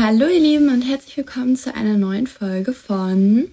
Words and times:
Hallo 0.00 0.28
ihr 0.28 0.38
Lieben 0.38 0.68
und 0.68 0.82
herzlich 0.82 1.16
willkommen 1.16 1.56
zu 1.56 1.74
einer 1.74 1.96
neuen 1.98 2.28
Folge 2.28 2.72
von 2.72 3.50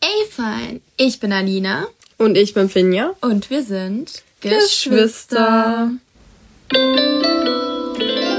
A-Fine. 0.00 0.80
Ich 0.96 1.20
bin 1.20 1.32
Alina. 1.32 1.86
Und 2.18 2.36
ich 2.36 2.52
bin 2.52 2.68
Finja. 2.68 3.12
Und 3.20 3.48
wir 3.48 3.62
sind 3.62 4.24
Geschwister. 4.40 5.92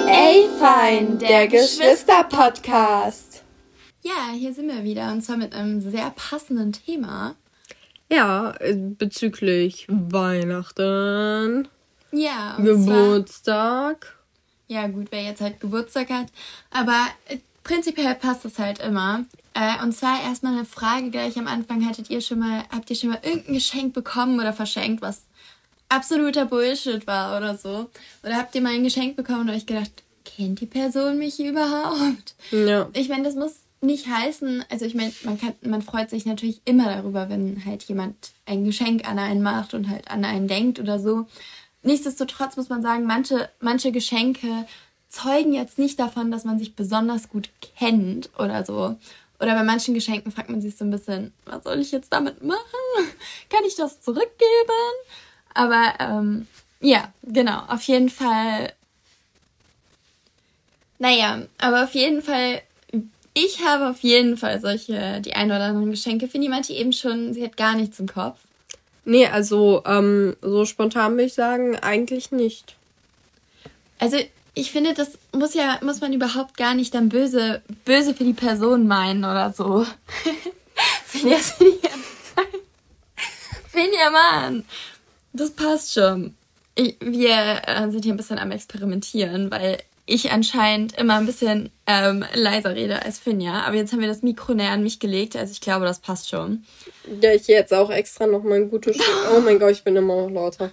A-Fine, 0.09 1.17
der 1.17 1.47
Geschwister-Podcast. 1.47 3.43
Ja, 4.01 4.33
hier 4.37 4.53
sind 4.53 4.67
wir 4.67 4.83
wieder 4.83 5.09
und 5.13 5.21
zwar 5.21 5.37
mit 5.37 5.55
einem 5.55 5.79
sehr 5.79 6.09
passenden 6.17 6.73
Thema. 6.73 7.37
Ja, 8.11 8.53
bezüglich 8.97 9.87
Weihnachten. 9.87 11.69
Ja. 12.11 12.57
Geburtstag. 12.57 14.17
Ja, 14.67 14.87
gut, 14.87 15.07
wer 15.11 15.23
jetzt 15.23 15.41
halt 15.41 15.59
Geburtstag 15.59 16.09
hat. 16.09 16.27
Aber 16.71 17.07
äh, 17.27 17.37
prinzipiell 17.63 18.15
passt 18.15 18.45
das 18.45 18.59
halt 18.59 18.79
immer. 18.79 19.25
Äh, 19.53 19.83
und 19.83 19.93
zwar 19.93 20.21
erstmal 20.23 20.53
eine 20.53 20.65
Frage 20.65 21.11
gleich 21.11 21.37
am 21.37 21.47
Anfang. 21.47 21.87
Hattet 21.87 22.09
ihr 22.09 22.21
schon 22.21 22.39
mal, 22.39 22.63
habt 22.71 22.89
ihr 22.89 22.95
schon 22.95 23.09
mal 23.09 23.19
irgendein 23.23 23.53
Geschenk 23.53 23.93
bekommen 23.93 24.39
oder 24.39 24.53
verschenkt, 24.53 25.01
was 25.01 25.23
absoluter 25.89 26.45
Bullshit 26.45 27.05
war 27.07 27.37
oder 27.37 27.57
so? 27.57 27.89
Oder 28.23 28.37
habt 28.37 28.55
ihr 28.55 28.61
mal 28.61 28.73
ein 28.73 28.83
Geschenk 28.83 29.15
bekommen 29.15 29.41
und 29.41 29.49
euch 29.51 29.65
gedacht, 29.65 29.91
kennt 30.25 30.61
die 30.61 30.65
Person 30.65 31.17
mich 31.17 31.39
überhaupt? 31.39 32.35
Ja. 32.51 32.89
Ich 32.93 33.09
meine, 33.09 33.23
das 33.23 33.35
muss 33.35 33.63
nicht 33.81 34.07
heißen, 34.07 34.63
also 34.69 34.85
ich 34.85 34.95
meine, 34.95 35.11
man 35.23 35.37
kann, 35.37 35.53
man 35.61 35.81
freut 35.81 36.09
sich 36.09 36.25
natürlich 36.25 36.61
immer 36.65 36.85
darüber, 36.85 37.29
wenn 37.29 37.63
halt 37.65 37.83
jemand 37.83 38.15
ein 38.45 38.63
Geschenk 38.63 39.07
an 39.07 39.19
einen 39.19 39.43
macht 39.43 39.73
und 39.73 39.89
halt 39.89 40.09
an 40.09 40.23
einen 40.23 40.47
denkt 40.47 40.79
oder 40.79 40.99
so. 40.99 41.27
Nichtsdestotrotz 41.83 42.55
muss 42.55 42.69
man 42.69 42.81
sagen, 42.81 43.05
manche, 43.05 43.49
manche 43.59 43.91
Geschenke 43.91 44.65
zeugen 45.09 45.53
jetzt 45.53 45.77
nicht 45.77 45.99
davon, 45.99 46.31
dass 46.31 46.43
man 46.43 46.57
sich 46.57 46.75
besonders 46.75 47.29
gut 47.29 47.49
kennt 47.77 48.29
oder 48.39 48.65
so. 48.65 48.95
Oder 49.39 49.55
bei 49.55 49.63
manchen 49.63 49.93
Geschenken 49.93 50.31
fragt 50.31 50.49
man 50.49 50.61
sich 50.61 50.77
so 50.77 50.85
ein 50.85 50.91
bisschen, 50.91 51.33
was 51.45 51.63
soll 51.63 51.79
ich 51.79 51.91
jetzt 51.91 52.13
damit 52.13 52.43
machen? 52.43 52.59
Kann 53.49 53.65
ich 53.67 53.75
das 53.75 54.01
zurückgeben? 54.01 54.93
Aber 55.53 55.93
ähm, 55.99 56.47
ja, 56.79 57.11
genau, 57.23 57.63
auf 57.67 57.83
jeden 57.83 58.09
Fall. 58.09 58.73
Naja, 60.99 61.41
aber 61.57 61.83
auf 61.83 61.93
jeden 61.93 62.21
Fall, 62.21 62.61
ich 63.33 63.65
habe 63.65 63.89
auf 63.89 63.99
jeden 63.99 64.37
Fall 64.37 64.61
solche, 64.61 65.21
die 65.21 65.33
ein 65.33 65.51
oder 65.51 65.65
anderen 65.65 65.91
Geschenke. 65.91 66.27
Finny 66.29 66.47
meinte 66.47 66.71
eben 66.71 66.93
schon, 66.93 67.33
sie 67.33 67.43
hat 67.43 67.57
gar 67.57 67.75
nichts 67.75 67.99
im 67.99 68.07
Kopf. 68.07 68.39
Nee, 69.05 69.27
also 69.27 69.83
ähm, 69.85 70.35
so 70.41 70.65
spontan 70.65 71.13
würde 71.13 71.25
ich 71.25 71.33
sagen, 71.33 71.77
eigentlich 71.77 72.31
nicht. 72.31 72.75
Also 73.99 74.17
ich 74.53 74.71
finde, 74.71 74.93
das 74.93 75.17
muss 75.31 75.53
ja, 75.53 75.79
muss 75.81 76.01
man 76.01 76.13
überhaupt 76.13 76.57
gar 76.57 76.73
nicht 76.73 76.93
dann 76.93 77.09
böse, 77.09 77.61
böse 77.85 78.13
für 78.13 78.23
die 78.23 78.33
Person 78.33 78.87
meinen 78.87 79.25
oder 79.25 79.51
so. 79.51 79.85
Finja, 81.05 81.37
Finja, 83.69 84.09
Mann. 84.11 84.65
Das 85.33 85.51
passt 85.51 85.93
schon. 85.93 86.35
Ich, 86.75 86.97
wir 86.99 87.61
äh, 87.65 87.91
sind 87.91 88.03
hier 88.03 88.13
ein 88.13 88.17
bisschen 88.17 88.39
am 88.39 88.51
Experimentieren, 88.51 89.51
weil 89.51 89.79
ich 90.05 90.31
anscheinend 90.31 90.97
immer 90.97 91.15
ein 91.15 91.25
bisschen 91.25 91.71
ähm, 91.87 92.25
leiser 92.33 92.75
rede 92.75 93.03
als 93.03 93.19
Finja. 93.19 93.61
Aber 93.63 93.75
jetzt 93.75 93.93
haben 93.93 94.01
wir 94.01 94.07
das 94.07 94.21
Mikro 94.21 94.53
näher 94.53 94.71
an 94.71 94.83
mich 94.83 94.99
gelegt, 94.99 95.35
also 95.35 95.51
ich 95.51 95.61
glaube, 95.61 95.85
das 95.85 95.99
passt 95.99 96.29
schon. 96.29 96.65
Ja, 97.21 97.33
ich 97.33 97.47
jetzt 97.47 97.73
auch 97.73 97.89
extra 97.89 98.27
noch 98.27 98.43
mal 98.43 98.55
ein 98.55 98.69
gutes 98.69 98.95
Stück. 98.95 99.07
Oh 99.35 99.39
mein 99.39 99.59
Gott, 99.59 99.71
ich 99.71 99.83
bin 99.83 99.95
immer 99.95 100.15
noch 100.15 100.29
lauter. 100.29 100.71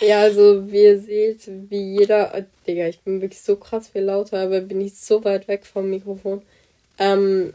ja, 0.00 0.20
also 0.20 0.70
wie 0.70 0.82
ihr 0.84 1.00
seht, 1.00 1.48
wie 1.68 1.98
jeder. 1.98 2.32
Oh, 2.36 2.42
Digga, 2.66 2.86
ich 2.86 3.00
bin 3.00 3.20
wirklich 3.20 3.42
so 3.42 3.56
krass 3.56 3.88
viel 3.88 4.02
lauter, 4.02 4.40
aber 4.40 4.60
bin 4.60 4.80
ich 4.80 4.96
so 4.96 5.24
weit 5.24 5.48
weg 5.48 5.66
vom 5.66 5.90
Mikrofon. 5.90 6.42
Ähm, 6.98 7.54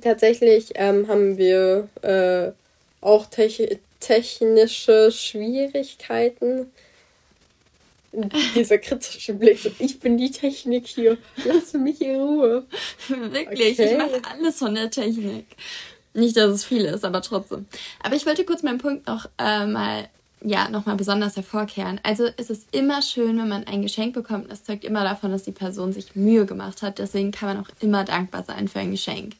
tatsächlich 0.00 0.70
ähm, 0.76 1.08
haben 1.08 1.36
wir 1.36 1.88
äh, 2.02 2.52
auch 3.00 3.26
te 3.26 3.78
technische 4.00 5.10
Schwierigkeiten. 5.10 6.70
Dieser 8.54 8.78
kritische 8.78 9.34
Blick, 9.34 9.58
so, 9.58 9.70
ich 9.78 10.00
bin 10.00 10.16
die 10.16 10.30
Technik 10.30 10.86
hier, 10.86 11.18
lass 11.44 11.72
mich 11.72 12.00
in 12.00 12.16
Ruhe. 12.16 12.66
Wirklich, 13.08 13.78
okay. 13.78 13.92
ich 13.92 13.98
mache 13.98 14.22
alles 14.30 14.58
von 14.58 14.74
der 14.74 14.90
Technik. 14.90 15.46
Nicht, 16.12 16.36
dass 16.36 16.52
es 16.52 16.64
viel 16.64 16.84
ist, 16.84 17.04
aber 17.04 17.22
trotzdem. 17.22 17.66
Aber 18.02 18.14
ich 18.14 18.24
wollte 18.24 18.44
kurz 18.44 18.62
meinen 18.62 18.78
Punkt 18.78 19.06
noch 19.08 19.26
äh, 19.38 19.66
mal, 19.66 20.08
ja, 20.42 20.68
nochmal 20.68 20.96
besonders 20.96 21.36
hervorkehren. 21.36 22.00
Also 22.04 22.28
es 22.36 22.50
ist 22.50 22.68
immer 22.72 23.02
schön, 23.02 23.36
wenn 23.38 23.48
man 23.48 23.64
ein 23.66 23.82
Geschenk 23.82 24.14
bekommt. 24.14 24.50
Das 24.50 24.62
zeugt 24.62 24.84
immer 24.84 25.02
davon, 25.02 25.32
dass 25.32 25.42
die 25.42 25.52
Person 25.52 25.92
sich 25.92 26.14
Mühe 26.14 26.46
gemacht 26.46 26.82
hat. 26.82 26.98
Deswegen 27.00 27.32
kann 27.32 27.48
man 27.48 27.64
auch 27.64 27.70
immer 27.80 28.04
dankbar 28.04 28.44
sein 28.44 28.68
für 28.68 28.78
ein 28.78 28.92
Geschenk. 28.92 29.34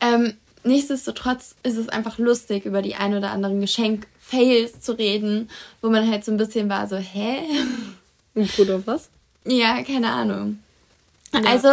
Ähm, 0.00 0.38
nichtsdestotrotz 0.64 1.54
ist 1.62 1.76
es 1.76 1.88
einfach 1.88 2.18
lustig, 2.18 2.64
über 2.64 2.82
die 2.82 2.94
ein 2.94 3.14
oder 3.14 3.30
anderen 3.30 3.60
Geschenk-Fails 3.60 4.80
zu 4.80 4.92
reden, 4.92 5.50
wo 5.80 5.90
man 5.90 6.10
halt 6.10 6.24
so 6.24 6.32
ein 6.32 6.36
bisschen 6.36 6.68
war, 6.68 6.86
so, 6.86 6.96
hä? 6.96 7.38
Oder 8.58 8.86
was? 8.86 9.08
Ja, 9.44 9.82
keine 9.82 10.10
Ahnung. 10.10 10.58
Ja. 11.32 11.42
Also, 11.44 11.68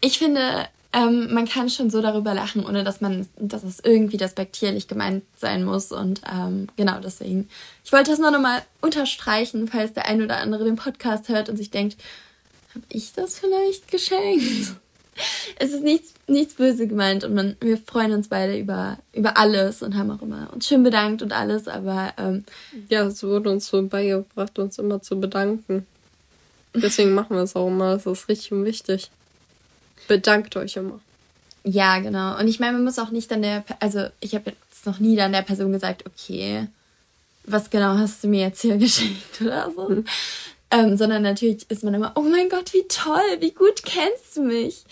ich 0.00 0.18
finde, 0.18 0.68
ähm, 0.92 1.32
man 1.32 1.48
kann 1.48 1.70
schon 1.70 1.90
so 1.90 2.02
darüber 2.02 2.34
lachen, 2.34 2.64
ohne 2.66 2.84
dass 2.84 3.00
man, 3.00 3.26
dass 3.38 3.64
es 3.64 3.80
irgendwie 3.80 4.18
despektierlich 4.18 4.88
gemeint 4.88 5.24
sein 5.36 5.64
muss. 5.64 5.90
Und 5.90 6.20
ähm, 6.30 6.68
genau 6.76 7.00
deswegen. 7.00 7.48
Ich 7.84 7.92
wollte 7.92 8.10
das 8.10 8.20
nur 8.20 8.30
nochmal 8.30 8.62
unterstreichen, 8.80 9.68
falls 9.68 9.94
der 9.94 10.06
ein 10.06 10.22
oder 10.22 10.38
andere 10.38 10.64
den 10.64 10.76
Podcast 10.76 11.28
hört 11.28 11.48
und 11.48 11.56
sich 11.56 11.70
denkt, 11.70 11.96
habe 12.74 12.84
ich 12.90 13.12
das 13.12 13.38
vielleicht 13.38 13.90
geschenkt? 13.90 14.74
Es 15.58 15.72
ist 15.72 15.82
nichts, 15.82 16.14
nichts 16.26 16.54
böse 16.54 16.86
gemeint 16.86 17.24
und 17.24 17.34
man, 17.34 17.56
wir 17.60 17.76
freuen 17.76 18.12
uns 18.12 18.28
beide 18.28 18.58
über, 18.58 18.98
über 19.12 19.36
alles 19.36 19.82
und 19.82 19.96
haben 19.96 20.10
auch 20.10 20.22
immer 20.22 20.48
uns 20.52 20.66
schön 20.66 20.82
bedankt 20.82 21.22
und 21.22 21.32
alles, 21.32 21.68
aber 21.68 22.14
ähm, 22.16 22.44
ja, 22.88 23.04
es 23.04 23.22
wurde 23.22 23.50
uns 23.50 23.66
so 23.66 23.82
beigebracht, 23.82 24.58
uns 24.58 24.78
immer 24.78 25.02
zu 25.02 25.20
bedanken. 25.20 25.86
Deswegen 26.74 27.12
machen 27.12 27.36
wir 27.36 27.42
es 27.42 27.54
auch 27.54 27.68
immer, 27.68 27.94
das 27.94 28.06
ist 28.06 28.28
richtig 28.28 28.52
und 28.52 28.64
wichtig. 28.64 29.10
Bedankt 30.08 30.56
euch 30.56 30.76
immer. 30.76 31.00
Ja, 31.64 31.98
genau. 31.98 32.38
Und 32.38 32.48
ich 32.48 32.58
meine, 32.58 32.72
man 32.72 32.84
muss 32.84 32.98
auch 32.98 33.10
nicht 33.10 33.30
dann 33.30 33.42
der, 33.42 33.64
also 33.78 34.06
ich 34.20 34.34
habe 34.34 34.50
jetzt 34.50 34.86
noch 34.86 34.98
nie 34.98 35.14
dann 35.14 35.32
der 35.32 35.42
Person 35.42 35.72
gesagt, 35.72 36.04
okay, 36.06 36.66
was 37.44 37.70
genau 37.70 37.98
hast 37.98 38.24
du 38.24 38.28
mir 38.28 38.40
jetzt 38.40 38.62
hier 38.62 38.76
geschenkt 38.78 39.40
oder 39.40 39.70
so. 39.74 40.02
Ähm, 40.72 40.96
sondern 40.96 41.22
natürlich 41.22 41.70
ist 41.70 41.84
man 41.84 41.92
immer, 41.92 42.12
oh 42.14 42.22
mein 42.22 42.48
Gott, 42.48 42.72
wie 42.72 42.88
toll, 42.88 43.40
wie 43.40 43.50
gut 43.50 43.82
kennst 43.84 44.36
du 44.36 44.42
mich? 44.42 44.84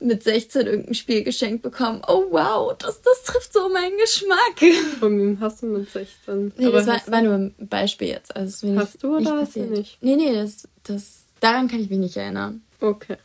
Mit 0.00 0.22
16 0.22 0.66
irgendein 0.66 0.94
Spiel 0.94 1.24
geschenkt 1.24 1.62
bekommen. 1.62 2.02
Oh 2.06 2.26
wow, 2.30 2.76
das, 2.78 3.00
das 3.00 3.24
trifft 3.24 3.52
so 3.52 3.70
meinen 3.70 3.96
Geschmack. 3.96 4.60
Von 5.00 5.18
wem 5.18 5.40
hast 5.40 5.62
du 5.62 5.66
mit 5.66 5.90
16? 5.90 6.52
Nee, 6.58 6.70
das 6.70 6.86
war, 6.86 7.00
war, 7.06 7.22
nur 7.22 7.34
ein 7.34 7.54
Beispiel 7.58 8.08
jetzt. 8.08 8.36
Also 8.36 8.76
hast 8.76 9.02
du 9.02 9.16
oder 9.16 9.20
nicht 9.20 9.30
hast 9.30 9.56
du 9.56 9.60
nicht? 9.62 9.98
Nee, 10.02 10.16
nee, 10.16 10.34
das, 10.34 10.68
das, 10.84 11.22
daran 11.40 11.68
kann 11.68 11.80
ich 11.80 11.88
mich 11.88 11.98
nicht 11.98 12.16
erinnern. 12.16 12.62
Okay. 12.80 13.16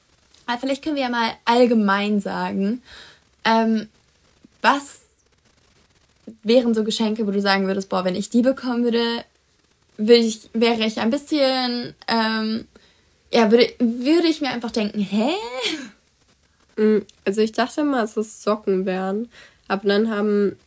Aber 0.46 0.60
vielleicht 0.60 0.84
können 0.84 0.96
wir 0.96 1.04
ja 1.04 1.10
mal 1.10 1.32
allgemein 1.46 2.22
sagen, 2.22 2.82
ähm, 3.44 3.90
was 4.62 5.02
wären 6.44 6.74
so 6.74 6.86
Geschenke, 6.86 7.28
wo 7.28 7.32
du 7.32 7.42
sagen 7.42 7.68
würdest, 7.68 7.90
boah, 7.90 8.06
wenn 8.06 8.16
ich 8.16 8.30
die 8.30 8.42
bekommen 8.42 8.86
würde 8.86 9.26
ich, 10.10 10.50
wäre 10.54 10.86
ich 10.86 11.00
ein 11.00 11.10
bisschen, 11.10 11.94
ähm, 12.08 12.68
ja, 13.32 13.52
würde, 13.52 13.72
würde 13.80 14.28
ich 14.28 14.42
mir 14.42 14.50
einfach 14.50 14.72
denken, 14.72 15.00
hä? 15.00 15.32
Mm, 16.76 17.00
also 17.26 17.42
ich 17.42 17.52
dachte 17.52 17.84
mal, 17.84 18.02
dass 18.02 18.18
es 18.18 18.44
Socken 18.44 18.86
wären. 18.86 19.30
Aber 19.68 19.88
dann 19.88 20.10
haben 20.10 20.58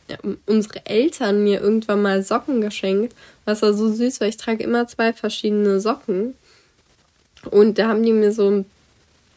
unsere 0.45 0.85
Eltern 0.85 1.43
mir 1.43 1.61
irgendwann 1.61 2.01
mal 2.01 2.23
Socken 2.23 2.61
geschenkt. 2.61 3.15
Was 3.45 3.61
war 3.61 3.73
so 3.73 3.93
süß, 3.93 4.19
weil 4.19 4.29
ich 4.29 4.37
trage 4.37 4.63
immer 4.63 4.87
zwei 4.87 5.13
verschiedene 5.13 5.79
Socken. 5.79 6.33
Und 7.51 7.77
da 7.77 7.89
haben 7.89 8.03
die 8.03 8.11
mir 8.11 8.31
so 8.31 8.65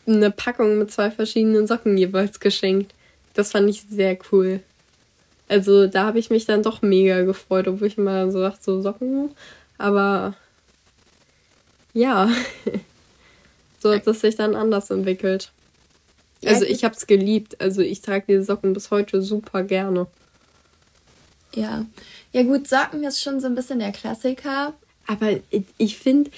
eine 0.06 0.30
Packung 0.30 0.78
mit 0.78 0.90
zwei 0.90 1.10
verschiedenen 1.10 1.66
Socken 1.66 1.96
jeweils 1.96 2.40
geschenkt. 2.40 2.94
Das 3.34 3.52
fand 3.52 3.68
ich 3.68 3.84
sehr 3.90 4.18
cool. 4.32 4.60
Also 5.48 5.86
da 5.86 6.06
habe 6.06 6.18
ich 6.18 6.30
mich 6.30 6.46
dann 6.46 6.62
doch 6.62 6.80
mega 6.80 7.22
gefreut, 7.22 7.68
obwohl 7.68 7.88
ich 7.88 7.98
mal 7.98 8.30
so 8.30 8.40
dachte, 8.40 8.62
so 8.62 8.80
Socken 8.80 9.30
aber 9.80 10.34
ja, 11.94 12.30
so 13.80 13.92
hat 13.92 14.06
es 14.06 14.20
sich 14.20 14.36
dann 14.36 14.54
anders 14.54 14.90
entwickelt. 14.90 15.50
Also 16.44 16.64
ich 16.64 16.84
habe 16.84 16.94
es 16.94 17.06
geliebt. 17.06 17.60
Also 17.60 17.82
ich 17.82 18.00
trage 18.00 18.24
diese 18.28 18.44
Socken 18.44 18.72
bis 18.72 18.90
heute 18.90 19.22
super 19.22 19.62
gerne. 19.62 20.06
Ja. 21.54 21.84
Ja 22.32 22.42
gut, 22.42 22.68
Socken 22.68 23.04
ist 23.04 23.20
schon 23.20 23.40
so 23.40 23.46
ein 23.46 23.54
bisschen 23.54 23.78
der 23.78 23.92
Klassiker. 23.92 24.72
Aber 25.06 25.40
ich 25.78 25.98
finde, 25.98 26.30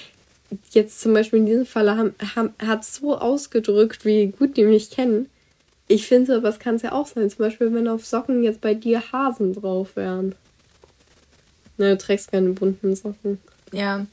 jetzt 0.71 0.99
zum 0.99 1.13
Beispiel 1.13 1.39
in 1.39 1.45
diesem 1.45 1.65
Fall 1.65 1.95
haben, 1.95 2.15
haben, 2.35 2.53
hat 2.65 2.83
so 2.83 3.17
ausgedrückt, 3.17 4.03
wie 4.03 4.27
gut 4.27 4.57
die 4.57 4.65
mich 4.65 4.89
kennen. 4.89 5.29
Ich 5.87 6.07
finde, 6.07 6.43
was 6.43 6.59
kann 6.59 6.75
es 6.75 6.81
ja 6.81 6.91
auch 6.93 7.07
sein. 7.07 7.29
Zum 7.29 7.39
Beispiel, 7.39 7.73
wenn 7.73 7.87
auf 7.87 8.05
Socken 8.05 8.43
jetzt 8.43 8.61
bei 8.61 8.73
dir 8.73 9.11
Hasen 9.11 9.53
drauf 9.53 9.95
wären. 9.95 10.35
Ne, 11.77 11.91
du 11.91 11.97
trägst 11.97 12.31
keine 12.31 12.51
bunten 12.51 12.95
Socken. 12.95 13.39
Ja. 13.71 14.05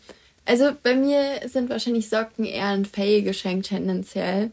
Also 0.46 0.72
bei 0.82 0.94
mir 0.94 1.48
sind 1.48 1.70
wahrscheinlich 1.70 2.08
Socken 2.08 2.44
eher 2.44 2.66
ein 2.66 2.84
Fail-Geschenk 2.84 3.64
tendenziell. 3.64 4.50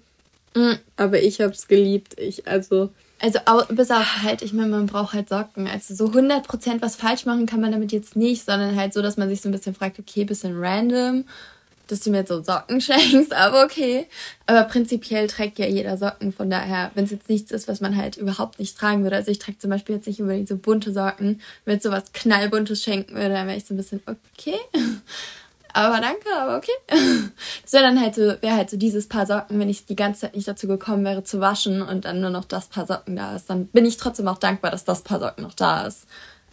Mhm. 0.56 0.78
Aber 0.96 1.22
ich 1.22 1.42
hab's 1.42 1.68
geliebt. 1.68 2.20
Ich, 2.20 2.48
also. 2.48 2.90
Also 3.20 3.40
bis 3.70 3.90
auf 3.90 4.22
halt, 4.22 4.44
ich 4.44 4.54
meine, 4.54 4.70
man 4.70 4.86
braucht 4.86 5.14
halt 5.14 5.30
Socken. 5.30 5.68
Also 5.68 5.96
so 5.96 6.06
100% 6.06 6.82
was 6.82 6.96
falsch 6.96 7.26
machen 7.26 7.48
kann 7.48 7.62
man 7.62 7.72
damit 7.72 7.92
jetzt 7.92 8.16
nicht, 8.16 8.46
sondern 8.46 8.76
halt 8.76 8.94
so, 8.94 9.02
dass 9.02 9.18
man 9.18 9.30
sich 9.30 9.42
so 9.42 9.50
ein 9.50 9.54
bisschen 9.54 9.74
fragt, 9.74 9.98
okay, 9.98 10.24
bisschen 10.24 10.60
random, 10.60 11.26
dass 11.88 12.02
du 12.02 12.12
mir 12.12 12.26
so 12.26 12.42
Socken 12.44 12.82
schenkst, 12.82 13.34
aber 13.34 13.64
okay. 13.64 14.08
Aber 14.46 14.64
prinzipiell 14.64 15.28
trägt 15.28 15.60
ja 15.60 15.66
jeder 15.66 15.98
Socken, 15.98 16.32
von 16.32 16.50
daher, 16.50 16.92
wenn 16.96 17.06
es 17.06 17.12
jetzt 17.12 17.30
nichts 17.30 17.52
ist, 17.52 17.68
was 17.68 17.82
man 17.82 17.96
halt 17.96 18.18
überhaupt 18.18 18.60
nicht 18.60 18.78
tragen 18.78 19.04
würde. 19.04 19.16
Also 19.16 19.32
ich 19.32 19.40
trage 19.40 19.58
zum 19.58 19.70
Beispiel 19.70 19.96
jetzt 19.96 20.08
nicht 20.08 20.22
unbedingt 20.22 20.48
so 20.48 20.58
bunte 20.58 20.94
Socken. 20.94 21.42
Wenn 21.66 21.76
jetzt 21.76 21.84
so 21.84 21.92
was 21.92 22.12
knallbuntes 22.14 22.84
schenken 22.84 23.16
würde, 23.16 23.30
dann 23.30 23.48
wäre 23.48 23.58
ich 23.58 23.66
so 23.66 23.74
ein 23.74 23.78
bisschen, 23.78 24.02
okay 24.08 24.58
aber 25.74 26.02
danke, 26.02 26.28
aber 26.36 26.58
okay. 26.58 26.72
Das 27.64 27.74
wäre 27.74 27.84
dann 27.84 28.02
halt 28.02 28.16
so, 28.16 28.22
wäre 28.22 28.56
halt 28.56 28.70
so 28.70 28.78
dieses 28.78 29.08
Paar 29.08 29.26
Socken, 29.26 29.60
wenn 29.60 29.70
ich 29.70 29.86
die 29.86 29.96
ganze 29.96 30.22
Zeit 30.22 30.36
nicht 30.36 30.48
dazu 30.48 30.68
gekommen 30.68 31.06
wäre 31.06 31.24
zu 31.24 31.40
waschen 31.40 31.82
und 31.82 32.06
dann 32.06 32.22
nur 32.22 32.30
noch 32.30 32.46
das 32.46 32.68
Paar 32.68 32.88
Socken 32.88 33.16
da 33.16 33.36
ist, 33.36 33.50
dann 33.50 33.68
bin 33.68 33.86
ich 33.86 33.98
trotzdem 33.98 34.28
auch 34.28 34.38
dankbar, 34.38 34.72
dass 34.72 34.86
das 34.86 35.02
Paar 35.02 35.20
Socken 35.20 35.44
noch 35.44 35.54
da 35.54 35.86
ist. 35.86 36.08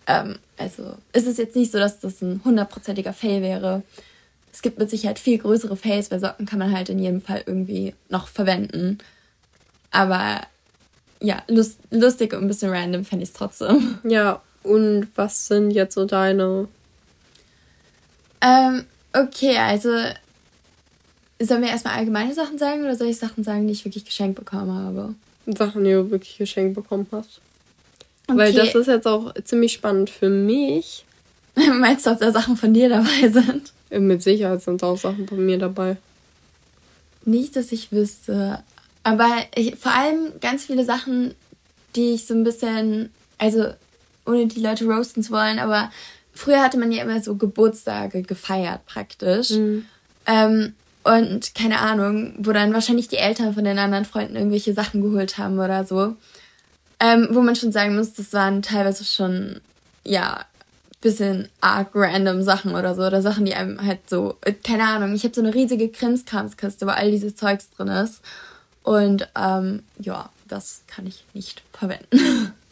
Ähm, 0.06 0.38
also 0.58 0.94
ist 1.12 1.26
es 1.26 1.38
jetzt 1.38 1.56
nicht 1.56 1.72
so, 1.72 1.78
dass 1.78 2.00
das 2.00 2.20
ein 2.20 2.42
hundertprozentiger 2.44 3.12
Fail 3.12 3.42
wäre. 3.42 3.82
Es 4.54 4.62
gibt 4.62 4.78
mit 4.78 4.88
Sicherheit 4.88 5.18
viel 5.18 5.36
größere 5.38 5.76
Fails, 5.76 6.10
weil 6.10 6.20
Socken 6.20 6.46
kann 6.46 6.60
man 6.60 6.72
halt 6.72 6.88
in 6.88 6.98
jedem 6.98 7.20
Fall 7.20 7.42
irgendwie 7.44 7.92
noch 8.08 8.28
verwenden. 8.28 8.98
Aber 9.90 10.40
ja, 11.20 11.42
lust, 11.48 11.78
lustig 11.90 12.32
und 12.32 12.42
ein 12.42 12.48
bisschen 12.48 12.70
random 12.70 13.04
fände 13.04 13.24
ich 13.24 13.30
es 13.30 13.34
trotzdem. 13.34 13.98
Ja, 14.04 14.40
und 14.62 15.08
was 15.16 15.48
sind 15.48 15.72
jetzt 15.72 15.94
so 15.94 16.06
deine? 16.06 16.68
Ähm, 18.40 18.84
Okay, 19.14 19.56
also 19.56 19.90
sollen 21.40 21.62
wir 21.62 21.68
erstmal 21.68 21.94
allgemeine 21.94 22.34
Sachen 22.34 22.58
sagen 22.58 22.82
oder 22.82 22.96
soll 22.96 23.06
ich 23.06 23.16
Sachen 23.16 23.44
sagen, 23.44 23.66
die 23.66 23.72
ich 23.72 23.84
wirklich 23.84 24.04
geschenkt 24.04 24.36
bekommen 24.36 24.72
habe? 24.72 25.14
Sachen, 25.46 25.84
die 25.84 25.92
du 25.92 26.10
wirklich 26.10 26.36
geschenkt 26.36 26.74
bekommen 26.74 27.06
hast. 27.12 27.40
Okay. 28.26 28.38
Weil 28.38 28.52
das 28.52 28.74
ist 28.74 28.88
jetzt 28.88 29.06
auch 29.06 29.32
ziemlich 29.44 29.72
spannend 29.72 30.10
für 30.10 30.28
mich. 30.28 31.04
Meinst 31.54 32.06
du, 32.06 32.10
ob 32.10 32.18
da 32.18 32.32
Sachen 32.32 32.56
von 32.56 32.74
dir 32.74 32.88
dabei 32.88 33.28
sind? 33.28 33.72
Mit 33.90 34.22
Sicherheit 34.22 34.62
sind 34.62 34.82
auch 34.82 34.98
Sachen 34.98 35.28
von 35.28 35.44
mir 35.44 35.58
dabei. 35.58 35.96
Nicht, 37.24 37.56
dass 37.56 37.72
ich 37.72 37.92
wüsste. 37.92 38.62
Aber 39.02 39.30
ich, 39.54 39.76
vor 39.76 39.92
allem 39.92 40.32
ganz 40.40 40.64
viele 40.64 40.84
Sachen, 40.84 41.34
die 41.94 42.14
ich 42.14 42.26
so 42.26 42.34
ein 42.34 42.44
bisschen, 42.44 43.10
also 43.38 43.66
ohne 44.26 44.46
die 44.46 44.60
Leute 44.60 44.86
roasten 44.86 45.22
zu 45.22 45.32
wollen, 45.32 45.58
aber 45.58 45.90
früher 46.32 46.62
hatte 46.62 46.78
man 46.78 46.90
ja 46.90 47.02
immer 47.02 47.22
so 47.22 47.36
Geburtstage 47.36 48.22
gefeiert 48.22 48.84
praktisch. 48.86 49.50
Mhm. 49.50 49.84
Ähm, 50.26 50.74
und 51.04 51.54
keine 51.54 51.80
Ahnung, 51.80 52.34
wo 52.38 52.52
dann 52.52 52.72
wahrscheinlich 52.72 53.08
die 53.08 53.18
Eltern 53.18 53.52
von 53.54 53.64
den 53.64 53.78
anderen 53.78 54.06
Freunden 54.06 54.36
irgendwelche 54.36 54.72
Sachen 54.72 55.02
geholt 55.02 55.36
haben 55.36 55.58
oder 55.58 55.84
so. 55.84 56.16
Ähm, 56.98 57.28
wo 57.30 57.42
man 57.42 57.56
schon 57.56 57.72
sagen 57.72 57.94
muss, 57.96 58.14
das 58.14 58.32
waren 58.32 58.62
teilweise 58.62 59.04
schon, 59.04 59.60
ja, 60.04 60.46
bisschen 61.04 61.48
arg 61.60 61.90
random 61.94 62.42
Sachen 62.42 62.74
oder 62.74 62.94
so. 62.94 63.02
Oder 63.02 63.22
Sachen, 63.22 63.44
die 63.44 63.54
einem 63.54 63.84
halt 63.86 64.10
so, 64.10 64.36
äh, 64.44 64.52
keine 64.52 64.88
Ahnung, 64.88 65.14
ich 65.14 65.22
habe 65.22 65.34
so 65.34 65.40
eine 65.40 65.54
riesige 65.54 65.88
Krimskramskiste, 65.88 66.86
wo 66.86 66.90
all 66.90 67.12
dieses 67.12 67.36
Zeugs 67.36 67.70
drin 67.70 67.88
ist. 67.88 68.20
Und 68.82 69.28
ähm, 69.36 69.84
ja, 70.00 70.30
das 70.48 70.82
kann 70.88 71.06
ich 71.06 71.24
nicht 71.32 71.62
verwenden. 71.72 72.52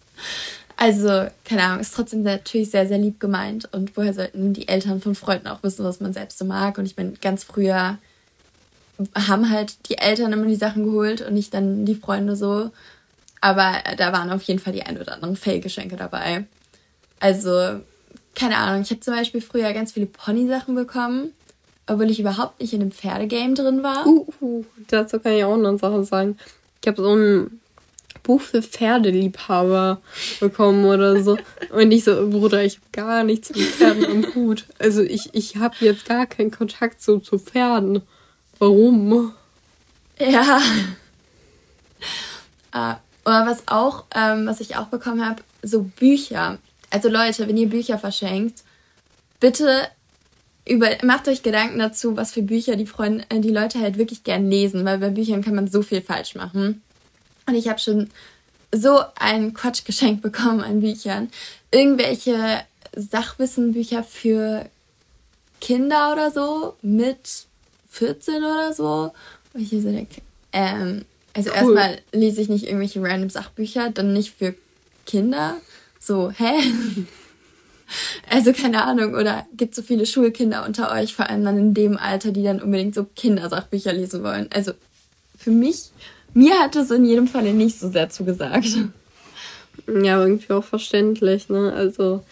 Also, 0.74 1.28
keine 1.44 1.62
Ahnung, 1.62 1.80
ist 1.80 1.94
trotzdem 1.94 2.24
natürlich 2.24 2.70
sehr, 2.70 2.88
sehr 2.88 2.98
lieb 2.98 3.20
gemeint. 3.20 3.68
Und 3.72 3.96
woher 3.96 4.12
sollten 4.14 4.52
die 4.52 4.66
Eltern 4.66 5.00
von 5.00 5.14
Freunden 5.14 5.46
auch 5.46 5.62
wissen, 5.62 5.84
was 5.84 6.00
man 6.00 6.12
selbst 6.12 6.38
so 6.38 6.44
mag? 6.44 6.76
Und 6.76 6.86
ich 6.86 6.96
bin 6.96 7.16
ganz 7.20 7.44
früher 7.44 7.98
haben 9.14 9.50
halt 9.50 9.88
die 9.88 9.98
Eltern 9.98 10.32
immer 10.32 10.46
die 10.46 10.56
Sachen 10.56 10.84
geholt 10.84 11.20
und 11.20 11.34
nicht 11.34 11.54
dann 11.54 11.84
die 11.84 11.94
Freunde 11.94 12.36
so. 12.36 12.70
Aber 13.40 13.74
da 13.96 14.12
waren 14.12 14.30
auf 14.30 14.42
jeden 14.42 14.60
Fall 14.60 14.72
die 14.72 14.82
ein 14.82 15.00
oder 15.00 15.14
anderen 15.14 15.36
Fail-Geschenke 15.36 15.96
dabei. 15.96 16.44
Also, 17.20 17.80
keine 18.34 18.56
Ahnung, 18.56 18.82
ich 18.82 18.90
habe 18.90 19.00
zum 19.00 19.14
Beispiel 19.14 19.40
früher 19.40 19.72
ganz 19.72 19.92
viele 19.92 20.06
Pony-Sachen 20.06 20.74
bekommen, 20.74 21.32
obwohl 21.86 22.10
ich 22.10 22.20
überhaupt 22.20 22.60
nicht 22.60 22.72
in 22.72 22.80
dem 22.80 22.92
Pferdegame 22.92 23.54
drin 23.54 23.82
war. 23.82 24.06
Uh, 24.06 24.26
uh, 24.40 24.64
dazu 24.88 25.18
kann 25.18 25.32
ich 25.32 25.44
auch 25.44 25.56
noch 25.56 25.68
eine 25.68 25.78
Sache 25.78 26.04
sagen. 26.04 26.38
Ich 26.80 26.88
habe 26.88 27.02
so 27.02 27.14
ein 27.14 27.60
Buch 28.22 28.40
für 28.40 28.62
Pferdeliebhaber 28.62 30.00
bekommen 30.40 30.84
oder 30.84 31.22
so. 31.22 31.36
Und 31.70 31.90
ich 31.90 32.04
so, 32.04 32.28
Bruder, 32.30 32.64
ich 32.64 32.76
habe 32.76 32.86
gar 32.92 33.24
nichts 33.24 33.50
mit 33.50 33.60
Pferden 33.60 34.04
am 34.06 34.34
Hut. 34.34 34.66
Also 34.78 35.02
ich, 35.02 35.30
ich 35.32 35.56
habe 35.56 35.74
jetzt 35.80 36.06
gar 36.06 36.26
keinen 36.26 36.50
Kontakt 36.50 37.02
so 37.02 37.18
zu 37.18 37.38
Pferden. 37.38 38.02
Warum? 38.58 39.32
Ja. 40.18 40.60
Uh, 42.74 42.94
oder 43.26 43.46
was 43.46 43.68
auch, 43.68 44.04
ähm, 44.14 44.46
was 44.46 44.60
ich 44.60 44.76
auch 44.76 44.86
bekommen 44.86 45.28
habe, 45.28 45.42
so 45.62 45.82
Bücher. 45.82 46.56
Also 46.92 47.08
Leute, 47.08 47.48
wenn 47.48 47.56
ihr 47.56 47.68
Bücher 47.68 47.98
verschenkt, 47.98 48.62
bitte 49.40 49.88
über, 50.68 50.90
macht 51.02 51.26
euch 51.26 51.42
Gedanken 51.42 51.78
dazu, 51.78 52.16
was 52.16 52.32
für 52.32 52.42
Bücher 52.42 52.76
die 52.76 52.86
Freunde, 52.86 53.24
äh, 53.30 53.40
die 53.40 53.50
Leute 53.50 53.80
halt 53.80 53.98
wirklich 53.98 54.24
gern 54.24 54.48
lesen, 54.48 54.84
weil 54.84 54.98
bei 54.98 55.08
Büchern 55.08 55.42
kann 55.42 55.54
man 55.54 55.68
so 55.68 55.82
viel 55.82 56.02
falsch 56.02 56.34
machen. 56.34 56.82
Und 57.46 57.54
ich 57.54 57.68
habe 57.68 57.78
schon 57.78 58.10
so 58.72 59.00
ein 59.16 59.54
Quatsch 59.54 59.84
geschenkt 59.84 60.22
bekommen 60.22 60.60
an 60.60 60.80
Büchern. 60.80 61.30
Irgendwelche 61.70 62.60
Sachwissenbücher 62.94 64.04
für 64.04 64.68
Kinder 65.60 66.12
oder 66.12 66.30
so 66.30 66.76
mit 66.82 67.46
14 67.90 68.36
oder 68.36 68.72
so. 68.74 69.12
Und 69.54 69.68
so 69.68 69.80
denke, 69.80 70.20
ähm, 70.52 71.06
also 71.34 71.50
cool. 71.50 71.56
erstmal 71.56 71.98
lese 72.12 72.42
ich 72.42 72.48
nicht 72.50 72.66
irgendwelche 72.66 73.02
random 73.02 73.30
Sachbücher, 73.30 73.90
dann 73.90 74.12
nicht 74.12 74.34
für 74.36 74.54
Kinder. 75.06 75.56
So, 76.02 76.30
hä? 76.30 76.52
Also 78.30 78.54
keine 78.54 78.84
Ahnung, 78.84 79.12
oder 79.12 79.46
gibt 79.54 79.74
so 79.74 79.82
viele 79.82 80.06
Schulkinder 80.06 80.64
unter 80.64 80.90
euch, 80.92 81.14
vor 81.14 81.28
allem 81.28 81.44
dann 81.44 81.58
in 81.58 81.74
dem 81.74 81.98
Alter, 81.98 82.32
die 82.32 82.42
dann 82.42 82.62
unbedingt 82.62 82.94
so 82.94 83.04
Kindersachbücher 83.04 83.92
lesen 83.92 84.22
wollen. 84.22 84.48
Also 84.50 84.72
für 85.36 85.50
mich 85.50 85.90
mir 86.34 86.58
hat 86.60 86.76
es 86.76 86.90
in 86.90 87.04
jedem 87.04 87.28
Fall 87.28 87.52
nicht 87.52 87.78
so 87.78 87.90
sehr 87.90 88.08
zugesagt. 88.08 88.68
Ja, 89.86 90.22
irgendwie 90.22 90.52
auch 90.52 90.64
verständlich, 90.64 91.48
ne? 91.48 91.72
Also, 91.72 92.22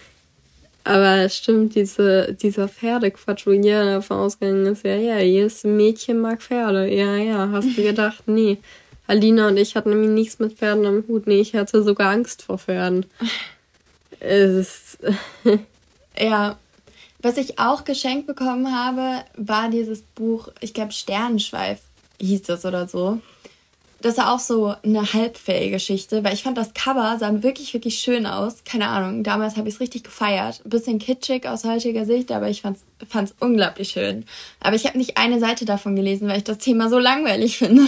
aber 0.84 1.18
es 1.24 1.36
stimmt, 1.36 1.74
diese, 1.74 2.34
dieser 2.34 2.68
Pferdequatsch, 2.68 3.46
wo 3.46 3.50
jeder 3.50 3.84
davon 3.84 4.18
ausgegangen 4.18 4.66
ist, 4.66 4.84
ja, 4.84 4.96
ja, 4.96 5.18
jedes 5.18 5.64
Mädchen 5.64 6.20
mag 6.20 6.42
Pferde. 6.42 6.88
Ja, 6.94 7.16
ja, 7.16 7.50
hast 7.50 7.76
du 7.76 7.82
gedacht, 7.82 8.24
nee. 8.26 8.58
Alina 9.06 9.48
und 9.48 9.56
ich 9.56 9.74
hatten 9.74 9.90
nämlich 9.90 10.10
nichts 10.10 10.38
mit 10.38 10.52
Pferden 10.52 10.86
am 10.86 11.04
Hut. 11.08 11.26
Nee, 11.26 11.40
ich 11.40 11.54
hatte 11.54 11.82
sogar 11.82 12.10
Angst 12.12 12.42
vor 12.42 12.58
Pferden. 12.58 13.06
Es 14.20 14.98
ist. 14.98 14.98
ja. 16.18 16.58
Was 17.22 17.36
ich 17.36 17.58
auch 17.58 17.84
geschenkt 17.84 18.26
bekommen 18.26 18.74
habe, 18.74 19.24
war 19.36 19.68
dieses 19.68 20.00
Buch, 20.00 20.48
ich 20.60 20.72
glaube, 20.72 20.92
Sternenschweif 20.92 21.80
hieß 22.18 22.42
das 22.42 22.64
oder 22.64 22.88
so 22.88 23.20
das 24.02 24.16
war 24.16 24.32
auch 24.32 24.38
so 24.38 24.74
eine 24.82 25.12
Halbfail-Geschichte, 25.12 26.24
weil 26.24 26.32
ich 26.32 26.42
fand, 26.42 26.56
das 26.56 26.72
Cover 26.74 27.16
sah 27.18 27.42
wirklich, 27.42 27.74
wirklich 27.74 27.98
schön 27.98 28.26
aus. 28.26 28.64
Keine 28.64 28.88
Ahnung, 28.88 29.22
damals 29.22 29.56
habe 29.56 29.68
ich 29.68 29.74
es 29.74 29.80
richtig 29.80 30.04
gefeiert. 30.04 30.62
Bisschen 30.64 30.98
kitschig 30.98 31.46
aus 31.46 31.64
heutiger 31.64 32.06
Sicht, 32.06 32.32
aber 32.32 32.48
ich 32.48 32.62
fand 32.62 32.78
es 33.12 33.34
unglaublich 33.40 33.90
schön. 33.90 34.24
Aber 34.60 34.74
ich 34.74 34.86
habe 34.86 34.96
nicht 34.96 35.18
eine 35.18 35.38
Seite 35.38 35.64
davon 35.64 35.96
gelesen, 35.96 36.28
weil 36.28 36.38
ich 36.38 36.44
das 36.44 36.58
Thema 36.58 36.88
so 36.88 36.98
langweilig 36.98 37.58
finde. 37.58 37.82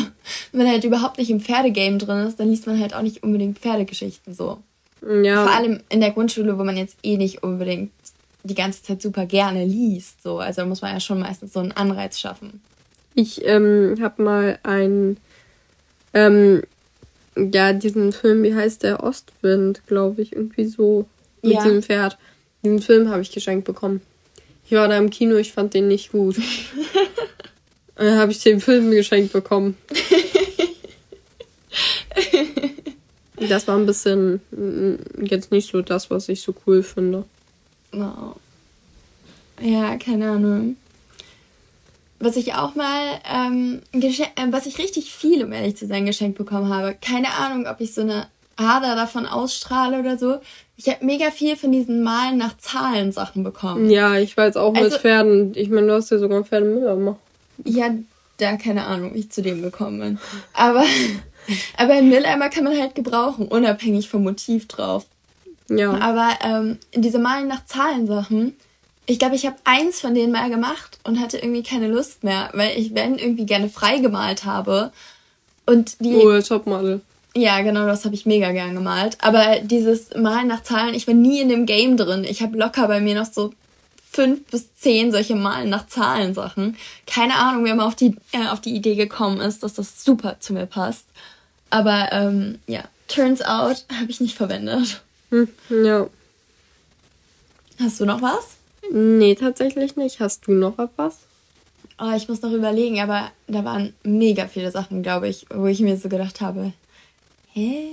Wenn 0.52 0.64
man 0.64 0.70
halt 0.70 0.84
überhaupt 0.84 1.18
nicht 1.18 1.30
im 1.30 1.40
Pferdegame 1.40 1.98
drin 1.98 2.26
ist, 2.26 2.38
dann 2.38 2.50
liest 2.50 2.66
man 2.66 2.78
halt 2.78 2.94
auch 2.94 3.02
nicht 3.02 3.22
unbedingt 3.22 3.58
Pferdegeschichten 3.58 4.34
so. 4.34 4.58
Ja. 5.02 5.44
Vor 5.44 5.52
allem 5.52 5.80
in 5.88 6.00
der 6.00 6.12
Grundschule, 6.12 6.58
wo 6.58 6.64
man 6.64 6.76
jetzt 6.76 6.96
eh 7.02 7.16
nicht 7.16 7.42
unbedingt 7.42 7.90
die 8.44 8.54
ganze 8.54 8.82
Zeit 8.82 9.02
super 9.02 9.26
gerne 9.26 9.64
liest. 9.64 10.22
So. 10.22 10.38
Also 10.38 10.64
muss 10.66 10.82
man 10.82 10.92
ja 10.92 11.00
schon 11.00 11.20
meistens 11.20 11.52
so 11.52 11.60
einen 11.60 11.72
Anreiz 11.72 12.18
schaffen. 12.18 12.60
Ich 13.14 13.44
ähm, 13.44 13.96
habe 14.00 14.22
mal 14.22 14.58
ein 14.62 15.16
ähm, 16.14 16.62
ja, 17.36 17.72
diesen 17.72 18.12
Film, 18.12 18.42
wie 18.42 18.54
heißt 18.54 18.82
der? 18.82 19.02
Ostwind, 19.02 19.82
glaube 19.86 20.22
ich, 20.22 20.32
irgendwie 20.32 20.66
so. 20.66 21.06
Mit 21.42 21.54
ja. 21.54 21.64
diesem 21.64 21.82
Pferd. 21.82 22.18
Diesen 22.62 22.80
Film 22.80 23.08
habe 23.08 23.22
ich 23.22 23.32
geschenkt 23.32 23.64
bekommen. 23.64 24.00
Ich 24.64 24.72
war 24.72 24.86
da 24.86 24.96
im 24.96 25.10
Kino, 25.10 25.36
ich 25.36 25.52
fand 25.52 25.74
den 25.74 25.88
nicht 25.88 26.12
gut. 26.12 26.36
Dann 27.96 28.16
habe 28.18 28.32
ich 28.32 28.42
den 28.42 28.60
Film 28.60 28.90
geschenkt 28.90 29.32
bekommen. 29.32 29.76
das 33.48 33.68
war 33.68 33.76
ein 33.76 33.86
bisschen 33.86 34.40
mm, 34.50 35.24
jetzt 35.24 35.50
nicht 35.50 35.70
so 35.70 35.82
das, 35.82 36.10
was 36.10 36.28
ich 36.28 36.42
so 36.42 36.54
cool 36.66 36.82
finde. 36.82 37.24
Oh. 37.92 38.34
Ja, 39.60 39.96
keine 39.96 40.30
Ahnung. 40.30 40.76
Was 42.18 42.36
ich 42.36 42.54
auch 42.54 42.74
mal, 42.74 43.20
ähm, 43.30 43.80
äh, 43.92 44.10
was 44.50 44.66
ich 44.66 44.78
richtig 44.78 45.12
viel, 45.12 45.44
um 45.44 45.52
ehrlich 45.52 45.76
zu 45.76 45.86
sein, 45.86 46.06
geschenkt 46.06 46.38
bekommen 46.38 46.72
habe. 46.72 46.96
Keine 47.00 47.34
Ahnung, 47.34 47.66
ob 47.66 47.80
ich 47.80 47.94
so 47.94 48.00
eine 48.00 48.28
Ader 48.56 48.94
davon 48.94 49.26
ausstrahle 49.26 49.98
oder 49.98 50.18
so. 50.18 50.40
Ich 50.76 50.88
habe 50.88 51.04
mega 51.04 51.30
viel 51.30 51.56
von 51.56 51.72
diesen 51.72 52.02
Malen 52.02 52.38
nach 52.38 52.56
Zahlen 52.58 53.12
Sachen 53.12 53.44
bekommen. 53.44 53.90
Ja, 53.90 54.16
ich 54.18 54.36
weiß 54.36 54.56
auch 54.56 54.74
also, 54.74 54.90
mit 54.90 55.00
Pferden. 55.00 55.52
Ich 55.54 55.68
meine, 55.68 55.88
du 55.88 55.94
hast 55.94 56.10
ja 56.10 56.18
sogar 56.18 56.44
Pferdemüller 56.44 56.96
gemacht. 56.96 57.18
Ja, 57.64 57.90
da 58.38 58.56
keine 58.56 58.84
Ahnung, 58.84 59.14
wie 59.14 59.20
ich 59.20 59.30
zu 59.30 59.42
dem 59.42 59.62
gekommen 59.62 60.00
bin. 60.00 60.18
Aber, 60.52 60.84
aber 61.76 61.94
ein 61.94 62.08
Mülleimer 62.08 62.48
kann 62.48 62.64
man 62.64 62.78
halt 62.78 62.94
gebrauchen, 62.94 63.48
unabhängig 63.48 64.08
vom 64.08 64.22
Motiv 64.22 64.68
drauf. 64.68 65.06
Ja. 65.68 65.92
Aber 65.98 66.30
ähm, 66.42 66.78
diese 66.94 67.18
Malen 67.18 67.48
nach 67.48 67.64
Zahlen 67.66 68.06
Sachen, 68.06 68.56
ich 69.06 69.18
glaube, 69.18 69.34
ich 69.34 69.46
habe 69.46 69.56
eins 69.64 70.00
von 70.00 70.14
denen 70.14 70.32
mal 70.32 70.50
gemacht 70.50 70.98
und 71.04 71.20
hatte 71.20 71.38
irgendwie 71.38 71.62
keine 71.62 71.88
Lust 71.88 72.24
mehr, 72.24 72.50
weil 72.52 72.78
ich, 72.78 72.94
wenn 72.94 73.18
irgendwie 73.18 73.46
gerne 73.46 73.68
frei 73.68 73.98
gemalt 73.98 74.44
habe 74.44 74.92
und 75.66 76.00
die. 76.00 76.14
Oh, 76.14 76.40
Topmodel. 76.40 77.00
Ja, 77.34 77.62
genau, 77.62 77.86
das 77.86 78.04
habe 78.04 78.14
ich 78.14 78.26
mega 78.26 78.52
gern 78.52 78.74
gemalt. 78.74 79.16
Aber 79.20 79.60
dieses 79.62 80.10
Malen 80.14 80.48
nach 80.48 80.62
Zahlen, 80.62 80.94
ich 80.94 81.06
war 81.06 81.14
nie 81.14 81.40
in 81.40 81.48
dem 81.48 81.64
Game 81.64 81.96
drin. 81.96 82.24
Ich 82.24 82.42
habe 82.42 82.58
locker 82.58 82.86
bei 82.88 83.00
mir 83.00 83.14
noch 83.14 83.24
so 83.24 83.52
fünf 84.12 84.44
bis 84.50 84.74
zehn 84.76 85.10
solche 85.10 85.34
Malen 85.34 85.70
nach 85.70 85.86
Zahlen 85.86 86.34
Sachen. 86.34 86.76
Keine 87.06 87.36
Ahnung, 87.36 87.64
wie 87.64 87.70
man 87.70 87.80
auf 87.80 87.94
die, 87.94 88.14
äh, 88.32 88.48
auf 88.48 88.60
die 88.60 88.74
Idee 88.74 88.94
gekommen 88.94 89.40
ist, 89.40 89.62
dass 89.62 89.74
das 89.74 90.04
super 90.04 90.36
zu 90.40 90.52
mir 90.52 90.66
passt. 90.66 91.06
Aber 91.70 92.08
ähm, 92.12 92.58
ja, 92.66 92.84
turns 93.08 93.42
out 93.42 93.84
habe 93.98 94.10
ich 94.10 94.20
nicht 94.20 94.36
verwendet. 94.36 95.02
Hm, 95.30 95.48
ja. 95.70 96.06
Hast 97.80 98.00
du 98.00 98.04
noch 98.04 98.20
was? 98.20 98.56
Nee, 98.92 99.34
tatsächlich 99.34 99.96
nicht. 99.96 100.20
Hast 100.20 100.46
du 100.46 100.52
noch 100.52 100.78
etwas? 100.78 101.16
Oh, 101.98 102.12
ich 102.14 102.28
muss 102.28 102.42
noch 102.42 102.52
überlegen, 102.52 103.00
aber 103.00 103.30
da 103.46 103.64
waren 103.64 103.94
mega 104.02 104.46
viele 104.48 104.70
Sachen, 104.70 105.02
glaube 105.02 105.28
ich, 105.28 105.46
wo 105.54 105.66
ich 105.66 105.80
mir 105.80 105.96
so 105.96 106.08
gedacht 106.08 106.40
habe, 106.40 106.72
hä? 107.52 107.88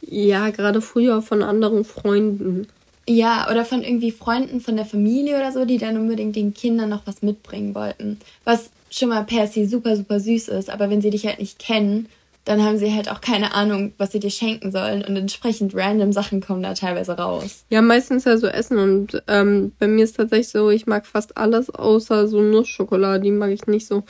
Ja, 0.00 0.50
gerade 0.50 0.80
früher 0.80 1.22
von 1.22 1.42
anderen 1.42 1.84
Freunden. 1.84 2.66
Ja, 3.12 3.50
oder 3.50 3.64
von 3.64 3.82
irgendwie 3.82 4.12
Freunden 4.12 4.60
von 4.60 4.76
der 4.76 4.84
Familie 4.84 5.36
oder 5.36 5.50
so, 5.50 5.64
die 5.64 5.78
dann 5.78 5.96
unbedingt 5.96 6.36
den 6.36 6.54
Kindern 6.54 6.90
noch 6.90 7.06
was 7.06 7.22
mitbringen 7.22 7.74
wollten. 7.74 8.20
Was 8.44 8.70
schon 8.90 9.08
mal 9.08 9.24
per 9.24 9.46
se 9.46 9.66
super, 9.66 9.96
super 9.96 10.20
süß 10.20 10.48
ist, 10.48 10.70
aber 10.70 10.90
wenn 10.90 11.00
sie 11.00 11.10
dich 11.10 11.26
halt 11.26 11.40
nicht 11.40 11.58
kennen 11.58 12.08
dann 12.44 12.62
haben 12.62 12.78
sie 12.78 12.92
halt 12.92 13.10
auch 13.10 13.20
keine 13.20 13.54
Ahnung, 13.54 13.92
was 13.98 14.12
sie 14.12 14.18
dir 14.18 14.30
schenken 14.30 14.72
sollen 14.72 15.04
und 15.04 15.16
entsprechend 15.16 15.74
random 15.74 16.12
Sachen 16.12 16.40
kommen 16.40 16.62
da 16.62 16.74
teilweise 16.74 17.12
raus. 17.12 17.64
Ja, 17.68 17.82
meistens 17.82 18.24
ja 18.24 18.36
so 18.38 18.46
Essen 18.46 18.78
und 18.78 19.22
ähm, 19.28 19.72
bei 19.78 19.86
mir 19.86 20.04
ist 20.04 20.16
tatsächlich 20.16 20.48
so, 20.48 20.70
ich 20.70 20.86
mag 20.86 21.06
fast 21.06 21.36
alles 21.36 21.70
außer 21.70 22.28
so 22.28 22.40
Nussschokolade, 22.40 23.20
die 23.20 23.30
mag 23.30 23.50
ich 23.50 23.66
nicht 23.66 23.86
so. 23.86 24.04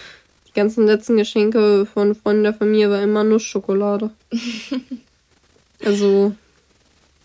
Die 0.48 0.52
ganzen 0.52 0.86
letzten 0.86 1.16
Geschenke 1.16 1.86
von 1.86 2.14
Freunden 2.14 2.44
der 2.44 2.54
Familie 2.54 2.90
war 2.90 3.02
immer 3.02 3.24
Nussschokolade. 3.24 4.10
also. 5.84 6.32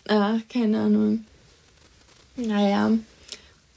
Ah, 0.07 0.37
keine 0.51 0.81
Ahnung. 0.81 1.25
Naja. 2.35 2.91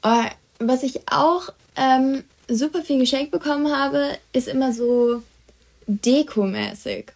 Oh, 0.03 0.23
was 0.59 0.83
ich 0.83 1.01
auch 1.09 1.49
ähm, 1.75 2.23
super 2.47 2.81
viel 2.81 2.99
geschenkt 2.99 3.31
bekommen 3.31 3.71
habe, 3.71 4.17
ist 4.33 4.47
immer 4.47 4.73
so 4.73 5.23
dekomäßig. 5.87 7.11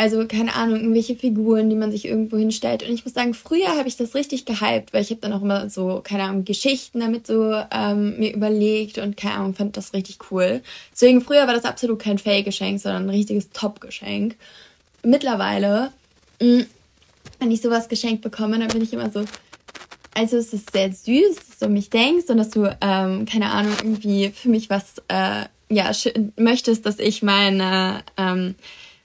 Also 0.00 0.28
keine 0.28 0.54
Ahnung, 0.54 0.76
irgendwelche 0.76 1.16
Figuren, 1.16 1.68
die 1.68 1.76
man 1.76 1.90
sich 1.90 2.04
irgendwo 2.04 2.36
hinstellt. 2.38 2.84
Und 2.84 2.94
ich 2.94 3.04
muss 3.04 3.14
sagen, 3.14 3.34
früher 3.34 3.76
habe 3.76 3.88
ich 3.88 3.96
das 3.96 4.14
richtig 4.14 4.44
gehypt, 4.44 4.92
weil 4.92 5.02
ich 5.02 5.10
habe 5.10 5.20
dann 5.20 5.32
auch 5.32 5.42
immer 5.42 5.68
so, 5.70 6.00
keine 6.04 6.22
Ahnung, 6.22 6.44
Geschichten 6.44 7.00
damit 7.00 7.26
so 7.26 7.52
ähm, 7.72 8.16
mir 8.16 8.32
überlegt 8.32 8.98
und 8.98 9.16
keine 9.16 9.34
Ahnung, 9.34 9.54
fand 9.54 9.76
das 9.76 9.92
richtig 9.92 10.18
cool. 10.30 10.62
Deswegen 10.92 11.20
früher 11.20 11.48
war 11.48 11.54
das 11.54 11.64
absolut 11.64 11.98
kein 11.98 12.18
Fake-Geschenk, 12.18 12.80
sondern 12.80 13.06
ein 13.06 13.10
richtiges 13.10 13.50
Top-Geschenk. 13.50 14.36
Mittlerweile, 15.02 15.90
mh, 16.40 16.62
mm, 16.62 16.66
wenn 17.40 17.50
ich 17.50 17.60
sowas 17.60 17.88
geschenkt 17.88 18.22
bekomme, 18.22 18.58
dann 18.58 18.68
bin 18.68 18.82
ich 18.82 18.92
immer 18.92 19.10
so, 19.10 19.24
also 20.18 20.36
es 20.36 20.52
ist 20.52 20.72
sehr 20.72 20.92
süß, 20.92 21.36
dass 21.36 21.58
du 21.60 21.68
mich 21.68 21.90
denkst 21.90 22.28
und 22.28 22.38
dass 22.38 22.50
du, 22.50 22.64
ähm, 22.80 23.24
keine 23.24 23.50
Ahnung, 23.50 23.72
irgendwie 23.78 24.30
für 24.30 24.48
mich 24.48 24.68
was, 24.68 25.00
äh, 25.08 25.44
ja, 25.70 25.92
möchtest, 26.36 26.86
dass 26.86 26.98
ich 26.98 27.22
meine, 27.22 28.02
ähm, 28.16 28.56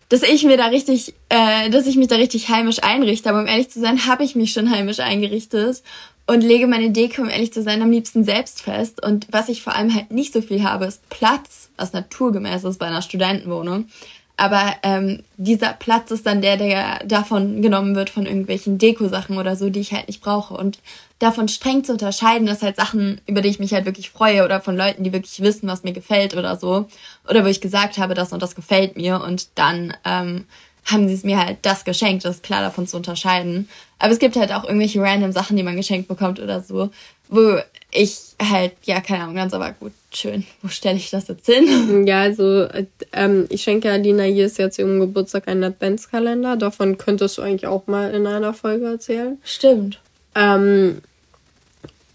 dass 0.10 0.24
ich 0.24 0.43
mir 0.43 0.58
da 0.58 0.67
richtig, 0.67 1.13
äh, 1.29 1.70
dass 1.70 1.88
ich 1.88 1.98
mich 1.98 2.08
da 2.08 2.15
richtig 2.15 2.50
heimisch 2.50 2.82
einrichte. 2.82 3.29
Aber 3.29 3.41
um 3.41 3.48
ehrlich 3.48 3.70
zu 3.70 3.79
sein, 3.79 4.05
habe 4.08 4.24
ich 4.24 4.36
mich 4.36 4.53
schon 4.53 4.72
heimisch 4.72 5.00
eingerichtet 5.00 5.84
und 6.25 6.41
lege 6.41 6.67
meine 6.67 6.91
Deko, 6.91 7.22
um 7.22 7.29
ehrlich 7.29 7.53
zu 7.53 7.62
sein, 7.62 7.82
am 7.82 7.91
liebsten 7.91 8.24
selbst 8.24 8.62
fest. 8.62 9.03
Und 9.03 9.27
was 9.32 9.50
ich 9.50 9.62
vor 9.62 9.75
allem 9.75 9.93
halt 9.93 10.12
nicht 10.12 10.34
so 10.34 10.41
viel 10.41 10.63
habe, 10.63 10.86
ist 10.86 11.08
Platz, 11.10 11.70
was 11.77 11.93
naturgemäß 11.93 12.63
ist 12.63 12.79
bei 12.79 12.88
einer 12.88 13.01
Studentenwohnung. 13.01 13.88
Aber 14.36 14.74
ähm, 14.82 15.24
dieser 15.38 15.74
Platz 15.74 16.10
ist 16.10 16.25
dann 16.25 16.42
der, 16.42 16.58
der 16.58 17.06
davon 17.06 17.62
genommen 17.62 17.96
wird 17.96 18.10
von 18.10 18.25
irgendwelchen 18.25 18.80
Deko-Sachen 18.80 19.38
oder 19.38 19.56
so, 19.56 19.70
die 19.70 19.80
ich 19.80 19.94
halt 19.94 20.08
nicht 20.08 20.22
brauche. 20.22 20.56
Und 20.56 20.80
davon 21.20 21.48
streng 21.48 21.84
zu 21.84 21.92
unterscheiden, 21.92 22.48
ist 22.48 22.63
halt 22.63 22.75
Sachen, 22.75 23.22
über 23.28 23.42
die 23.42 23.50
ich 23.50 23.60
mich 23.60 23.74
halt 23.74 23.86
wirklich 23.86 24.10
freue 24.10 24.44
oder 24.44 24.60
von 24.60 24.75
Leuten, 24.75 25.04
die 25.04 25.13
wirklich 25.13 25.42
wissen, 25.42 25.68
was 25.68 25.84
mir 25.84 25.94
gefällt 25.94 26.36
oder 26.36 26.58
so. 26.58 26.88
Oder 27.30 27.44
wo 27.44 27.48
ich 27.48 27.62
gesagt 27.62 28.00
habe, 28.00 28.16
das 28.16 28.34
und 28.34 28.42
das 28.42 28.56
gefällt 28.56 28.98
mir 28.98 29.22
und 29.22 29.50
dann 29.56 29.94
ähm, 30.04 30.46
haben 30.86 31.08
sie 31.08 31.13
es 31.13 31.24
mir 31.24 31.38
halt 31.38 31.60
das 31.62 31.86
geschenkt. 31.86 32.25
Das 32.25 32.38
ist 32.38 32.44
klar 32.44 32.62
davon 32.62 32.88
zu 32.88 32.98
unterscheiden. 32.98 33.70
Aber 34.00 34.12
es 34.12 34.20
gibt 34.20 34.36
halt 34.36 34.52
auch 34.52 34.63
irgendwelche 34.63 35.00
random 35.00 35.32
Sachen, 35.32 35.56
die 35.58 35.63
man 35.63 35.75
geschenkt 35.75 36.08
bekommt 36.08 36.40
oder 36.40 36.62
so, 36.62 36.90
wo 37.30 37.60
ich 37.94 38.36
halt, 38.42 38.74
ja, 38.84 39.02
keine 39.02 39.24
Ahnung, 39.24 39.36
ganz 39.36 39.54
aber 39.54 39.72
gut, 39.74 39.92
schön. 40.12 40.46
Wo 40.62 40.68
stelle 40.68 40.98
ich 40.98 41.10
das 41.10 41.28
jetzt 41.28 41.46
hin? 41.46 42.06
Ja, 42.08 42.22
also 42.22 42.68
ähm, 43.12 43.46
ich 43.50 43.62
schenke 43.62 43.92
Alina 43.92 44.26
jetzt 44.26 44.58
jetzt 44.58 44.80
ihrem 44.80 45.00
Geburtstag 45.00 45.48
einen 45.48 45.64
Adventskalender. 45.64 46.58
Davon 46.58 46.98
könntest 46.98 47.38
du 47.38 47.42
eigentlich 47.42 47.68
auch 47.68 47.88
mal 47.88 48.12
in 48.14 48.28
einer 48.28 48.54
Folge 48.54 48.88
erzählen. 48.88 49.38
Stimmt. 49.44 50.00
Ähm, 50.36 51.02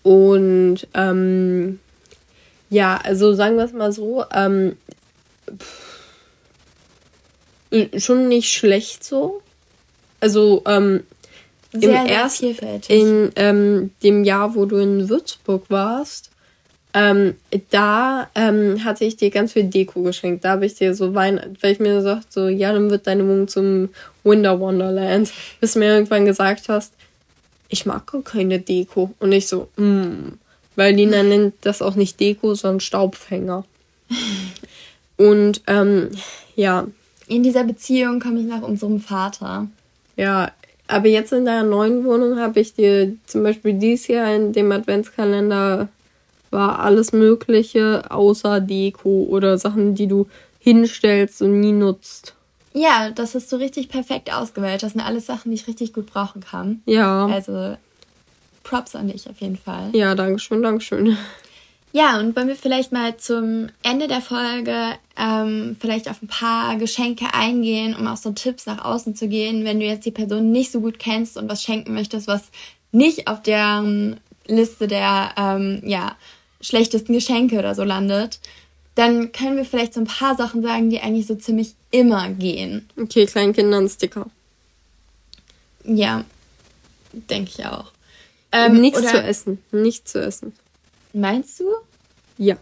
und 0.02 0.86
ähm, 0.94 1.78
ja, 2.70 3.00
also 3.02 3.34
sagen 3.34 3.56
wir 3.56 3.64
es 3.64 3.72
mal 3.72 3.92
so, 3.92 4.24
ähm, 4.32 4.76
schon 7.96 8.28
nicht 8.28 8.52
schlecht 8.52 9.04
so. 9.04 9.42
Also 10.20 10.62
ähm, 10.66 11.04
sehr, 11.72 12.02
im 12.02 12.06
ersten, 12.06 12.56
in 12.88 13.32
ähm, 13.36 13.90
dem 14.02 14.24
Jahr, 14.24 14.54
wo 14.54 14.64
du 14.64 14.76
in 14.76 15.08
Würzburg 15.08 15.64
warst, 15.68 16.30
ähm, 16.94 17.34
da 17.70 18.28
ähm, 18.34 18.82
hatte 18.84 19.04
ich 19.04 19.16
dir 19.16 19.30
ganz 19.30 19.52
viel 19.52 19.64
Deko 19.64 20.02
geschenkt. 20.02 20.44
Da 20.44 20.50
habe 20.52 20.66
ich 20.66 20.74
dir 20.74 20.94
so 20.94 21.14
Wein, 21.14 21.56
weil 21.60 21.72
ich 21.72 21.80
mir 21.80 21.94
gesagt 21.94 22.32
so, 22.32 22.48
ja, 22.48 22.72
dann 22.72 22.90
wird 22.90 23.06
deine 23.06 23.24
Wohnung 23.24 23.48
zum 23.48 23.90
Winter 24.24 24.58
Wonderland. 24.58 25.30
Bis 25.60 25.74
du 25.74 25.80
mir 25.80 25.94
irgendwann 25.94 26.24
gesagt 26.24 26.68
hast, 26.68 26.94
ich 27.68 27.84
mag 27.84 28.10
gar 28.10 28.22
keine 28.22 28.58
Deko. 28.58 29.12
Und 29.18 29.32
ich 29.32 29.46
so, 29.46 29.68
mm. 29.76 30.38
Weil 30.76 30.94
Lina 30.94 31.22
nennt 31.24 31.54
das 31.60 31.82
auch 31.82 31.94
nicht 31.94 32.18
Deko, 32.20 32.54
sondern 32.54 32.80
Staubfänger. 32.80 33.64
Und 35.16 35.60
ähm, 35.66 36.10
ja. 36.56 36.86
In 37.26 37.42
dieser 37.42 37.64
Beziehung 37.64 38.20
komme 38.20 38.40
ich 38.40 38.46
nach 38.46 38.62
unserem 38.62 39.00
Vater. 39.00 39.66
Ja, 40.16 40.52
aber 40.88 41.08
jetzt 41.08 41.32
in 41.32 41.44
deiner 41.44 41.68
neuen 41.68 42.04
Wohnung 42.04 42.40
habe 42.40 42.60
ich 42.60 42.74
dir 42.74 43.14
zum 43.26 43.42
Beispiel 43.42 43.74
dieses 43.74 44.08
Jahr 44.08 44.34
in 44.34 44.52
dem 44.52 44.72
Adventskalender 44.72 45.88
war 46.50 46.78
alles 46.80 47.12
Mögliche 47.12 48.10
außer 48.10 48.60
Deko 48.60 49.26
oder 49.28 49.58
Sachen, 49.58 49.94
die 49.94 50.06
du 50.06 50.26
hinstellst 50.58 51.42
und 51.42 51.60
nie 51.60 51.72
nutzt. 51.72 52.34
Ja, 52.72 53.10
das 53.10 53.34
hast 53.34 53.50
du 53.52 53.56
richtig 53.56 53.88
perfekt 53.88 54.32
ausgewählt. 54.32 54.82
Das 54.82 54.92
sind 54.92 55.00
alles 55.00 55.26
Sachen, 55.26 55.50
die 55.50 55.56
ich 55.56 55.66
richtig 55.66 55.92
gut 55.92 56.06
brauchen 56.06 56.42
kann. 56.42 56.82
Ja. 56.86 57.26
Also 57.26 57.76
Props 58.62 58.94
an 58.94 59.08
dich 59.08 59.28
auf 59.28 59.40
jeden 59.40 59.56
Fall. 59.56 59.90
Ja, 59.92 60.14
danke 60.14 60.38
schön, 60.38 60.62
danke 60.62 60.82
schön. 60.82 61.16
Ja, 61.92 62.20
und 62.20 62.36
wollen 62.36 62.48
wir 62.48 62.56
vielleicht 62.56 62.92
mal 62.92 63.16
zum 63.16 63.70
Ende 63.82 64.08
der 64.08 64.20
Folge 64.20 64.94
ähm, 65.16 65.76
vielleicht 65.80 66.08
auf 66.08 66.22
ein 66.22 66.28
paar 66.28 66.76
Geschenke 66.76 67.32
eingehen, 67.32 67.96
um 67.96 68.06
auch 68.06 68.16
so 68.16 68.30
Tipps 68.32 68.66
nach 68.66 68.84
außen 68.84 69.16
zu 69.16 69.28
gehen, 69.28 69.64
wenn 69.64 69.80
du 69.80 69.86
jetzt 69.86 70.04
die 70.04 70.10
Person 70.10 70.52
nicht 70.52 70.70
so 70.70 70.80
gut 70.80 70.98
kennst 70.98 71.36
und 71.36 71.48
was 71.48 71.62
schenken 71.62 71.94
möchtest, 71.94 72.26
was 72.26 72.42
nicht 72.92 73.26
auf 73.26 73.42
deren 73.42 74.20
Liste 74.46 74.86
der 74.86 75.32
ähm, 75.36 75.82
ja, 75.84 76.16
schlechtesten 76.60 77.14
Geschenke 77.14 77.58
oder 77.58 77.74
so 77.74 77.84
landet, 77.84 78.38
dann 78.94 79.32
können 79.32 79.56
wir 79.56 79.64
vielleicht 79.64 79.94
so 79.94 80.00
ein 80.00 80.06
paar 80.06 80.36
Sachen 80.36 80.60
sagen, 80.60 80.90
die 80.90 81.00
eigentlich 81.00 81.26
so 81.26 81.36
ziemlich 81.36 81.74
immer 81.90 82.28
gehen. 82.30 82.88
Okay, 82.96 83.26
kleinen 83.26 83.52
Kindern 83.52 83.88
Sticker. 83.88 84.26
Ja, 85.84 86.24
denke 87.12 87.50
ich 87.56 87.64
auch. 87.64 87.92
Ähm, 88.50 88.80
Nichts 88.80 89.00
zu 89.00 89.22
essen. 89.22 89.62
Nichts 89.70 90.12
zu 90.12 90.20
essen. 90.20 90.52
Meinst 91.12 91.60
du? 91.60 91.64
Ja. 92.36 92.56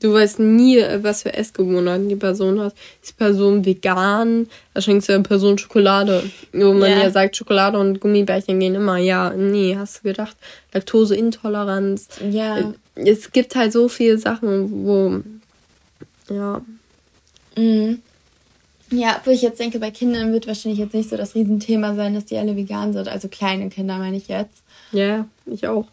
Du 0.00 0.12
weißt 0.12 0.40
nie, 0.40 0.78
was 1.00 1.22
für 1.22 1.32
Essgewohnheiten 1.32 2.08
die 2.08 2.16
Person 2.16 2.60
hat. 2.60 2.74
Ist 3.02 3.12
die 3.12 3.14
Person 3.14 3.64
vegan? 3.64 4.46
Da 4.74 4.82
schenkst 4.82 5.08
du 5.08 5.14
der 5.14 5.20
Person 5.20 5.56
Schokolade. 5.56 6.22
Wo 6.52 6.74
man 6.74 6.90
ja. 6.90 7.02
ja 7.04 7.10
sagt, 7.10 7.36
Schokolade 7.36 7.78
und 7.78 8.00
Gummibärchen 8.00 8.60
gehen 8.60 8.74
immer. 8.74 8.98
Ja, 8.98 9.30
nee, 9.30 9.74
hast 9.76 9.98
du 9.98 10.08
gedacht. 10.08 10.36
Laktoseintoleranz. 10.74 12.08
Ja. 12.30 12.74
Es 12.94 13.32
gibt 13.32 13.56
halt 13.56 13.72
so 13.72 13.88
viele 13.88 14.18
Sachen, 14.18 14.86
wo. 14.86 15.22
Ja. 16.32 16.60
Mhm. 17.56 18.02
Ja, 18.90 19.20
wo 19.24 19.30
ich 19.30 19.42
jetzt 19.42 19.58
denke, 19.58 19.78
bei 19.78 19.90
Kindern 19.90 20.32
wird 20.32 20.46
wahrscheinlich 20.46 20.78
jetzt 20.78 20.94
nicht 20.94 21.08
so 21.08 21.16
das 21.16 21.34
Riesenthema 21.34 21.94
sein, 21.94 22.14
dass 22.14 22.26
die 22.26 22.36
alle 22.36 22.54
vegan 22.54 22.92
sind. 22.92 23.08
Also 23.08 23.28
kleine 23.28 23.70
Kinder 23.70 23.96
meine 23.98 24.16
ich 24.16 24.28
jetzt. 24.28 24.62
Ja, 24.92 25.26
ich 25.46 25.66
auch. 25.66 25.86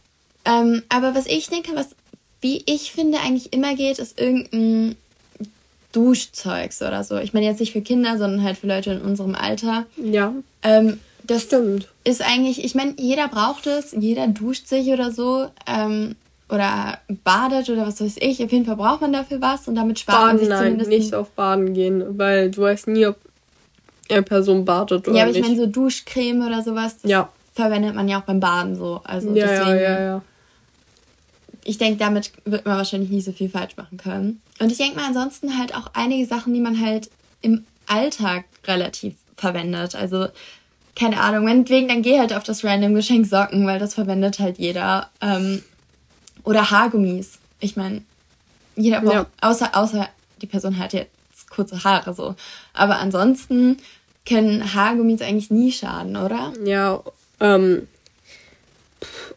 Ähm, 0.45 0.83
aber 0.89 1.15
was 1.15 1.25
ich 1.25 1.47
denke, 1.47 1.71
was 1.75 1.95
wie 2.41 2.61
ich 2.65 2.91
finde 2.91 3.19
eigentlich 3.19 3.53
immer 3.53 3.73
geht, 3.75 3.99
ist 3.99 4.19
irgendein 4.19 4.97
Duschzeugs 5.93 6.81
oder 6.81 7.03
so. 7.03 7.17
Ich 7.17 7.33
meine 7.33 7.45
jetzt 7.45 7.59
nicht 7.59 7.71
für 7.71 7.81
Kinder, 7.81 8.17
sondern 8.17 8.43
halt 8.43 8.57
für 8.57 8.67
Leute 8.67 8.91
in 8.91 9.01
unserem 9.01 9.33
Alter. 9.33 9.85
Ja. 9.95 10.33
Ähm, 10.61 10.99
das 11.23 11.43
Stimmt. 11.43 11.87
ist 12.03 12.21
eigentlich, 12.21 12.65
ich 12.65 12.75
meine, 12.75 12.95
jeder 12.97 13.29
braucht 13.29 13.65
es, 13.65 13.95
jeder 13.97 14.27
duscht 14.27 14.67
sich 14.67 14.87
oder 14.87 15.11
so. 15.11 15.47
Ähm, 15.65 16.15
oder 16.49 16.99
badet 17.23 17.69
oder 17.69 17.87
was 17.87 18.01
weiß 18.01 18.17
ich. 18.19 18.43
Auf 18.43 18.51
jeden 18.51 18.65
Fall 18.65 18.75
braucht 18.75 19.01
man 19.01 19.13
dafür 19.13 19.41
was 19.41 19.67
und 19.67 19.75
damit 19.75 19.99
spart 19.99 20.17
Baden, 20.17 20.27
man 20.27 20.39
sich 20.39 20.49
nein, 20.49 20.63
zumindest. 20.63 20.89
nicht 20.89 21.15
auf 21.15 21.31
Baden 21.31 21.73
gehen, 21.73 22.17
weil 22.17 22.51
du 22.51 22.61
weißt 22.61 22.87
nie, 22.89 23.07
ob 23.07 23.15
eine 24.09 24.21
Person 24.21 24.65
badet 24.65 25.07
oder 25.07 25.17
Ja, 25.17 25.23
aber 25.23 25.31
ich 25.31 25.41
meine, 25.41 25.55
so 25.55 25.65
Duschcreme 25.65 26.45
oder 26.45 26.61
sowas, 26.61 26.97
das 27.01 27.09
ja. 27.09 27.29
verwendet 27.53 27.95
man 27.95 28.07
ja 28.07 28.19
auch 28.19 28.23
beim 28.23 28.39
Baden 28.39 28.75
so. 28.75 29.01
Also 29.03 29.29
ja, 29.33 29.47
deswegen, 29.47 29.69
ja, 29.69 29.81
ja, 29.81 30.01
ja. 30.01 30.21
Ich 31.65 31.77
denke, 31.77 31.97
damit 31.97 32.31
wird 32.45 32.65
man 32.65 32.77
wahrscheinlich 32.77 33.09
nicht 33.09 33.25
so 33.25 33.31
viel 33.31 33.49
falsch 33.49 33.77
machen 33.77 33.97
können. 33.97 34.41
Und 34.59 34.71
ich 34.71 34.77
denke 34.77 34.97
mal 34.97 35.07
ansonsten 35.07 35.57
halt 35.57 35.75
auch 35.75 35.91
einige 35.93 36.25
Sachen, 36.25 36.53
die 36.53 36.59
man 36.59 36.79
halt 36.79 37.09
im 37.41 37.65
Alltag 37.87 38.45
relativ 38.65 39.15
verwendet. 39.37 39.95
Also, 39.95 40.27
keine 40.95 41.19
Ahnung, 41.19 41.45
meinetwegen, 41.45 41.87
dann 41.87 42.01
geh 42.01 42.19
halt 42.19 42.33
auf 42.33 42.43
das 42.43 42.63
random 42.63 42.93
Geschenk 42.93 43.25
Socken, 43.25 43.65
weil 43.65 43.79
das 43.79 43.93
verwendet 43.93 44.39
halt 44.39 44.57
jeder. 44.57 45.09
Ähm, 45.21 45.63
oder 46.43 46.69
Haargummis. 46.71 47.39
Ich 47.59 47.75
meine, 47.75 48.03
jeder 48.75 49.01
braucht, 49.01 49.13
ja. 49.13 49.25
außer, 49.41 49.75
außer 49.75 50.09
die 50.41 50.47
Person 50.47 50.77
hat 50.77 50.93
jetzt 50.93 51.49
kurze 51.49 51.83
Haare 51.83 52.13
so. 52.13 52.35
Aber 52.73 52.97
ansonsten 52.97 53.77
können 54.27 54.73
Haargummis 54.73 55.21
eigentlich 55.21 55.51
nie 55.51 55.71
schaden, 55.71 56.15
oder? 56.17 56.53
Ja, 56.63 57.01
ähm, 57.39 57.87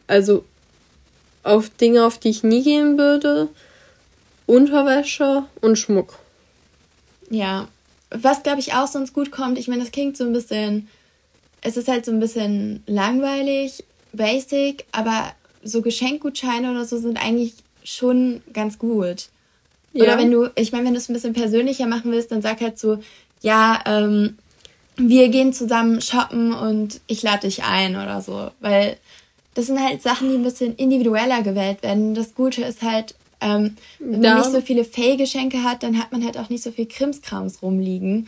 also 0.07 0.45
auf 1.47 1.69
Dinge, 1.69 2.05
auf 2.05 2.17
die 2.17 2.29
ich 2.29 2.43
nie 2.43 2.63
gehen 2.63 2.97
würde, 2.97 3.49
Unterwäsche 4.45 5.43
und 5.61 5.77
Schmuck. 5.77 6.19
Ja, 7.29 7.67
was 8.09 8.43
glaube 8.43 8.59
ich 8.59 8.73
auch 8.73 8.87
sonst 8.87 9.13
gut 9.13 9.31
kommt, 9.31 9.57
ich 9.57 9.67
meine, 9.67 9.81
das 9.81 9.91
klingt 9.91 10.15
so 10.15 10.23
ein 10.23 10.33
bisschen, 10.33 10.87
es 11.61 11.77
ist 11.77 11.87
halt 11.87 12.05
so 12.05 12.11
ein 12.11 12.19
bisschen 12.19 12.83
langweilig, 12.87 13.83
basic, 14.13 14.85
aber 14.91 15.33
so 15.63 15.81
Geschenkgutscheine 15.81 16.71
oder 16.71 16.85
so 16.85 16.97
sind 16.97 17.21
eigentlich 17.21 17.53
schon 17.83 18.41
ganz 18.53 18.79
gut. 18.79 19.27
Ja. 19.93 20.03
Oder 20.03 20.17
wenn 20.17 20.31
du, 20.31 20.49
ich 20.55 20.71
meine, 20.71 20.85
wenn 20.85 20.93
du 20.93 20.99
es 20.99 21.09
ein 21.09 21.13
bisschen 21.13 21.33
persönlicher 21.33 21.87
machen 21.87 22.11
willst, 22.11 22.31
dann 22.31 22.41
sag 22.41 22.61
halt 22.61 22.77
so, 22.77 22.99
ja, 23.41 23.81
ähm, 23.85 24.37
wir 24.97 25.29
gehen 25.29 25.53
zusammen 25.53 26.01
shoppen 26.01 26.53
und 26.53 27.01
ich 27.07 27.21
lade 27.23 27.47
dich 27.47 27.63
ein 27.63 27.95
oder 27.95 28.21
so. 28.21 28.51
Weil 28.59 28.97
das 29.57 29.65
sind 29.65 29.83
halt 29.83 30.03
Sachen, 30.03 30.29
die 30.29 30.35
ein 30.35 30.43
bisschen 30.43 30.75
individueller 30.75 31.41
gewählt 31.41 31.81
werden. 31.81 32.13
Das 32.13 32.35
Gute 32.35 32.61
ist 32.61 32.83
halt, 32.83 33.15
ähm, 33.41 33.75
wenn 33.97 34.21
man 34.21 34.37
nicht 34.37 34.51
so 34.51 34.61
viele 34.61 34.85
Fail-Geschenke 34.85 35.63
hat, 35.63 35.81
dann 35.81 35.97
hat 35.97 36.11
man 36.11 36.23
halt 36.23 36.37
auch 36.37 36.49
nicht 36.49 36.61
so 36.61 36.69
viel 36.69 36.85
Krimskrams 36.85 37.63
rumliegen. 37.63 38.27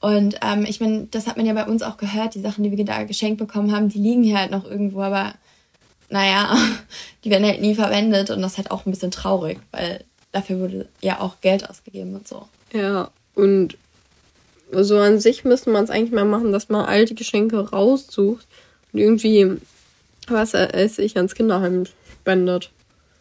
Und 0.00 0.34
ähm, 0.42 0.66
ich 0.68 0.80
meine, 0.80 1.06
das 1.12 1.28
hat 1.28 1.36
man 1.36 1.46
ja 1.46 1.52
bei 1.52 1.64
uns 1.64 1.82
auch 1.82 1.96
gehört, 1.96 2.34
die 2.34 2.40
Sachen, 2.40 2.64
die 2.64 2.76
wir 2.76 2.84
da 2.84 3.04
geschenkt 3.04 3.38
bekommen 3.38 3.70
haben, 3.70 3.88
die 3.88 4.00
liegen 4.00 4.24
hier 4.24 4.36
halt 4.36 4.50
noch 4.50 4.64
irgendwo, 4.64 5.00
aber 5.02 5.34
naja, 6.10 6.58
die 7.24 7.30
werden 7.30 7.46
halt 7.46 7.60
nie 7.60 7.76
verwendet 7.76 8.30
und 8.30 8.42
das 8.42 8.52
ist 8.52 8.58
halt 8.58 8.72
auch 8.72 8.84
ein 8.84 8.90
bisschen 8.90 9.12
traurig, 9.12 9.60
weil 9.70 10.02
dafür 10.32 10.58
wurde 10.58 10.88
ja 11.02 11.20
auch 11.20 11.40
Geld 11.40 11.70
ausgegeben 11.70 12.16
und 12.16 12.26
so. 12.26 12.48
Ja, 12.72 13.10
und 13.36 13.78
so 14.72 14.98
an 14.98 15.20
sich 15.20 15.44
müsste 15.44 15.70
man 15.70 15.84
es 15.84 15.90
eigentlich 15.90 16.10
mal 16.10 16.24
machen, 16.24 16.50
dass 16.50 16.68
man 16.68 16.84
alte 16.84 17.14
Geschenke 17.14 17.70
raussucht 17.70 18.48
und 18.92 18.98
irgendwie 18.98 19.60
was 20.28 20.54
weiß 20.54 20.98
ich 20.98 21.16
ans 21.16 21.34
Kinderheim 21.34 21.84
spendet. 22.20 22.70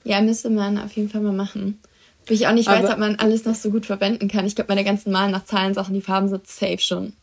Ja, 0.04 0.22
müsste 0.22 0.50
man 0.50 0.78
auf 0.78 0.92
jeden 0.94 1.10
Fall 1.10 1.22
mal 1.22 1.34
machen. 1.34 1.80
Wo 2.26 2.34
ich 2.34 2.48
auch 2.48 2.54
nicht 2.54 2.70
Aber 2.70 2.84
weiß, 2.84 2.92
ob 2.92 3.00
man 3.00 3.16
alles 3.16 3.46
noch 3.46 3.56
so 3.56 3.70
gut 3.70 3.86
verwenden 3.86 4.28
kann. 4.28 4.46
Ich 4.46 4.56
glaube, 4.56 4.70
meine 4.70 4.84
ganzen 4.84 5.12
Malen 5.12 5.32
nach 5.32 5.46
Zahlensachen, 5.46 5.94
die 5.94 6.02
Farben 6.02 6.30
sind 6.30 6.48
safe 6.48 6.80
schon 6.80 7.14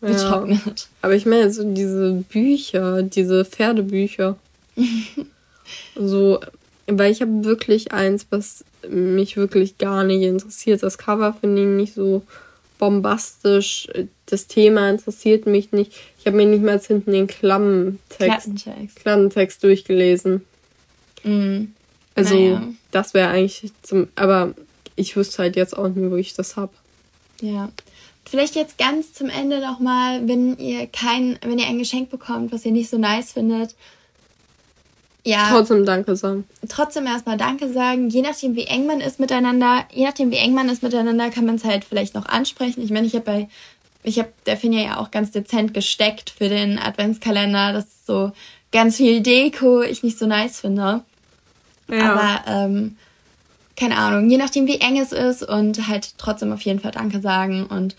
getrocknet. 0.00 0.80
Ja. 0.80 0.86
Aber 1.02 1.14
ich 1.14 1.26
meine, 1.26 1.52
so 1.52 1.64
diese 1.72 2.24
Bücher, 2.28 3.02
diese 3.02 3.44
Pferdebücher, 3.44 4.36
so, 5.96 6.40
weil 6.86 7.12
ich 7.12 7.20
habe 7.20 7.44
wirklich 7.44 7.92
eins, 7.92 8.26
was 8.30 8.64
mich 8.88 9.36
wirklich 9.36 9.78
gar 9.78 10.04
nicht 10.04 10.22
interessiert. 10.22 10.82
Das 10.82 10.98
Cover 10.98 11.34
finde 11.40 11.62
ich 11.62 11.68
nicht 11.68 11.94
so 11.94 12.22
bombastisch. 12.78 13.88
Das 14.26 14.46
Thema 14.46 14.90
interessiert 14.90 15.46
mich 15.46 15.72
nicht. 15.72 15.92
Ich 16.18 16.26
habe 16.26 16.36
mir 16.36 16.46
nicht 16.46 16.62
mal 16.62 16.80
hinten 16.80 17.12
den 17.12 17.26
Klammentext, 17.26 18.50
Klammentext 18.96 19.62
durchgelesen. 19.62 20.44
Mm. 21.24 21.66
Also, 22.14 22.34
naja. 22.34 22.62
das 22.90 23.14
wäre 23.14 23.28
eigentlich 23.28 23.72
zum. 23.82 24.08
Aber 24.16 24.54
ich 24.96 25.16
wüsste 25.16 25.38
halt 25.38 25.56
jetzt 25.56 25.76
auch 25.76 25.88
nicht, 25.88 26.10
wo 26.10 26.16
ich 26.16 26.34
das 26.34 26.56
habe. 26.56 26.72
Ja. 27.40 27.70
Vielleicht 28.28 28.56
jetzt 28.56 28.76
ganz 28.76 29.14
zum 29.14 29.30
Ende 29.30 29.60
nochmal, 29.60 30.26
wenn 30.28 30.58
ihr 30.58 30.86
kein, 30.86 31.38
wenn 31.42 31.58
ihr 31.58 31.66
ein 31.66 31.78
Geschenk 31.78 32.10
bekommt, 32.10 32.52
was 32.52 32.64
ihr 32.66 32.72
nicht 32.72 32.90
so 32.90 32.98
nice 32.98 33.32
findet, 33.32 33.74
ja. 35.28 35.50
Trotzdem 35.50 35.84
Danke 35.84 36.16
sagen. 36.16 36.44
Trotzdem 36.70 37.06
erstmal 37.06 37.36
Danke 37.36 37.70
sagen. 37.70 38.08
Je 38.08 38.22
nachdem, 38.22 38.56
wie 38.56 38.64
eng 38.64 38.86
man 38.86 39.00
ist 39.00 39.20
miteinander, 39.20 39.84
je 39.92 40.06
nachdem, 40.06 40.30
wie 40.30 40.36
eng 40.36 40.54
man 40.54 40.70
ist 40.70 40.82
miteinander, 40.82 41.28
kann 41.28 41.44
man 41.44 41.56
es 41.56 41.64
halt 41.64 41.84
vielleicht 41.84 42.14
noch 42.14 42.24
ansprechen. 42.24 42.82
Ich 42.82 42.90
meine, 42.90 43.06
ich 43.06 43.12
habe 43.12 43.24
bei, 43.24 43.48
ich 44.02 44.18
habe 44.18 44.30
der 44.46 44.56
Finja 44.56 44.80
ja 44.80 44.96
auch 44.96 45.10
ganz 45.10 45.30
dezent 45.30 45.74
gesteckt 45.74 46.30
für 46.30 46.48
den 46.48 46.78
Adventskalender. 46.78 47.74
Das 47.74 47.84
ist 47.84 48.06
so 48.06 48.32
ganz 48.72 48.96
viel 48.96 49.20
Deko, 49.20 49.82
ich 49.82 50.02
nicht 50.02 50.18
so 50.18 50.26
nice 50.26 50.60
finde. 50.60 51.02
Ja. 51.90 52.12
Aber, 52.12 52.50
ähm, 52.50 52.96
keine 53.76 53.98
Ahnung, 53.98 54.30
je 54.30 54.38
nachdem, 54.38 54.66
wie 54.66 54.80
eng 54.80 54.98
es 54.98 55.12
ist 55.12 55.42
und 55.42 55.88
halt 55.88 56.14
trotzdem 56.16 56.52
auf 56.52 56.62
jeden 56.62 56.80
Fall 56.80 56.92
Danke 56.92 57.20
sagen 57.20 57.66
und 57.66 57.96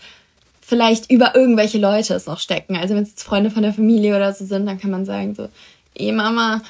vielleicht 0.60 1.10
über 1.12 1.36
irgendwelche 1.36 1.78
Leute 1.78 2.14
es 2.14 2.26
noch 2.26 2.40
stecken. 2.40 2.76
Also 2.76 2.96
wenn 2.96 3.04
es 3.04 3.10
jetzt 3.10 3.22
Freunde 3.22 3.50
von 3.50 3.62
der 3.62 3.72
Familie 3.72 4.16
oder 4.16 4.32
so 4.32 4.44
sind, 4.44 4.66
dann 4.66 4.80
kann 4.80 4.90
man 4.90 5.06
sagen 5.06 5.36
so, 5.36 5.48
ey 5.94 6.12
Mama, 6.12 6.60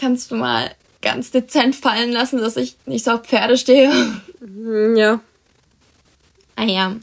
kannst 0.00 0.30
du 0.30 0.36
mal 0.36 0.70
ganz 1.02 1.30
dezent 1.30 1.76
fallen 1.76 2.12
lassen, 2.12 2.40
dass 2.40 2.56
ich 2.56 2.76
nicht 2.86 3.04
so 3.04 3.12
auf 3.12 3.22
Pferde 3.22 3.56
stehe? 3.56 3.92
Mhm, 4.40 4.96
ja. 4.96 5.20
Ah 6.56 6.64
ja. 6.64 6.96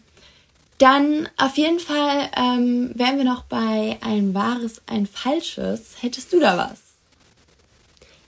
Dann 0.77 1.27
auf 1.37 1.57
jeden 1.57 1.79
Fall 1.79 2.29
ähm, 2.35 2.91
wären 2.93 3.17
wir 3.17 3.23
noch 3.23 3.43
bei 3.43 3.97
ein 4.01 4.33
wahres, 4.33 4.81
ein 4.85 5.07
falsches. 5.07 5.95
Hättest 6.01 6.33
du 6.33 6.39
da 6.39 6.57
was? 6.57 6.79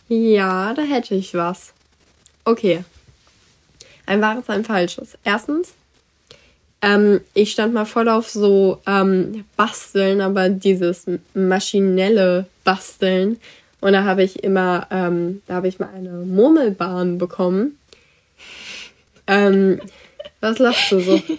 Ja, 0.08 0.73
da 0.73 0.82
hätte 0.82 1.13
ich 1.13 1.36
was. 1.36 1.73
Okay. 2.45 2.84
Ein 4.08 4.21
wahres, 4.21 4.49
ein 4.49 4.65
falsches. 4.65 5.15
Erstens, 5.23 5.73
ähm, 6.82 7.21
ich 7.36 7.51
stand 7.51 7.73
mal 7.73 7.86
voll 7.86 8.10
auf 8.10 8.29
so 8.29 8.82
ähm, 8.88 9.45
Basteln, 9.55 10.21
aber 10.21 10.49
dieses 10.49 11.05
maschinelle 11.36 12.47
Basteln. 12.63 13.39
Und 13.81 13.93
da 13.93 14.03
habe 14.03 14.23
ich 14.23 14.43
immer, 14.43 14.87
ähm, 14.91 15.41
da 15.47 15.55
habe 15.55 15.67
ich 15.67 15.79
mal 15.79 15.89
eine 15.93 16.11
Murmelbahn 16.11 17.17
bekommen. 17.17 17.77
Ähm, 19.27 19.81
was 20.41 20.59
lachst 20.59 20.91
du 20.91 20.99
so? 20.99 21.21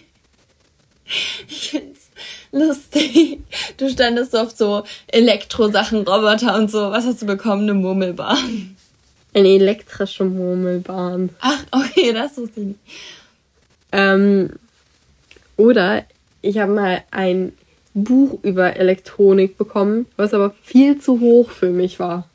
Ich 1.49 1.71
find's 1.71 2.09
lustig. 2.53 3.41
Du 3.79 3.91
standest 3.91 4.37
auf 4.37 4.53
so 4.53 4.85
Elektrosachen, 5.09 6.07
Roboter 6.07 6.57
und 6.57 6.71
so. 6.71 6.93
Was 6.93 7.05
hast 7.05 7.23
du 7.23 7.27
bekommen? 7.27 7.63
Eine 7.63 7.75
Murmelbahn. 7.75 8.77
Eine 9.35 9.49
elektrische 9.49 10.25
Murmelbahn. 10.25 11.31
Ach, 11.41 11.65
okay, 11.73 12.13
das 12.13 12.37
wusste 12.37 12.61
ich 12.61 12.67
nicht. 12.69 12.81
Ähm, 13.91 14.51
oder 15.57 16.05
ich 16.43 16.59
habe 16.59 16.75
mal 16.75 17.03
ein 17.11 17.55
Buch 17.93 18.39
über 18.45 18.77
Elektronik 18.77 19.59
bekommen, 19.59 20.07
was 20.17 20.33
aber 20.33 20.55
viel 20.63 21.01
zu 21.01 21.19
hoch 21.19 21.51
für 21.51 21.71
mich 21.71 21.99
war 21.99 22.30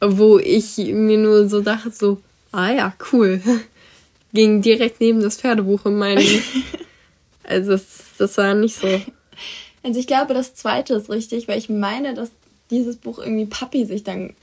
wo 0.00 0.38
ich 0.38 0.76
mir 0.78 1.18
nur 1.18 1.48
so 1.48 1.60
dachte, 1.60 1.90
so, 1.90 2.18
ah 2.52 2.70
ja, 2.70 2.94
cool. 3.12 3.40
Ging 4.32 4.60
direkt 4.62 5.00
neben 5.00 5.20
das 5.22 5.36
Pferdebuch 5.36 5.86
in 5.86 5.96
meinen. 5.96 6.24
also 7.44 7.72
das, 7.72 7.84
das 8.18 8.36
war 8.36 8.54
nicht 8.54 8.76
so. 8.76 9.00
Also 9.82 10.00
ich 10.00 10.06
glaube, 10.06 10.34
das 10.34 10.54
zweite 10.54 10.94
ist 10.94 11.08
richtig, 11.08 11.48
weil 11.48 11.58
ich 11.58 11.68
meine, 11.68 12.14
dass 12.14 12.30
dieses 12.70 12.96
Buch 12.96 13.18
irgendwie 13.18 13.46
Papi 13.46 13.86
sich 13.86 14.04
dann 14.04 14.34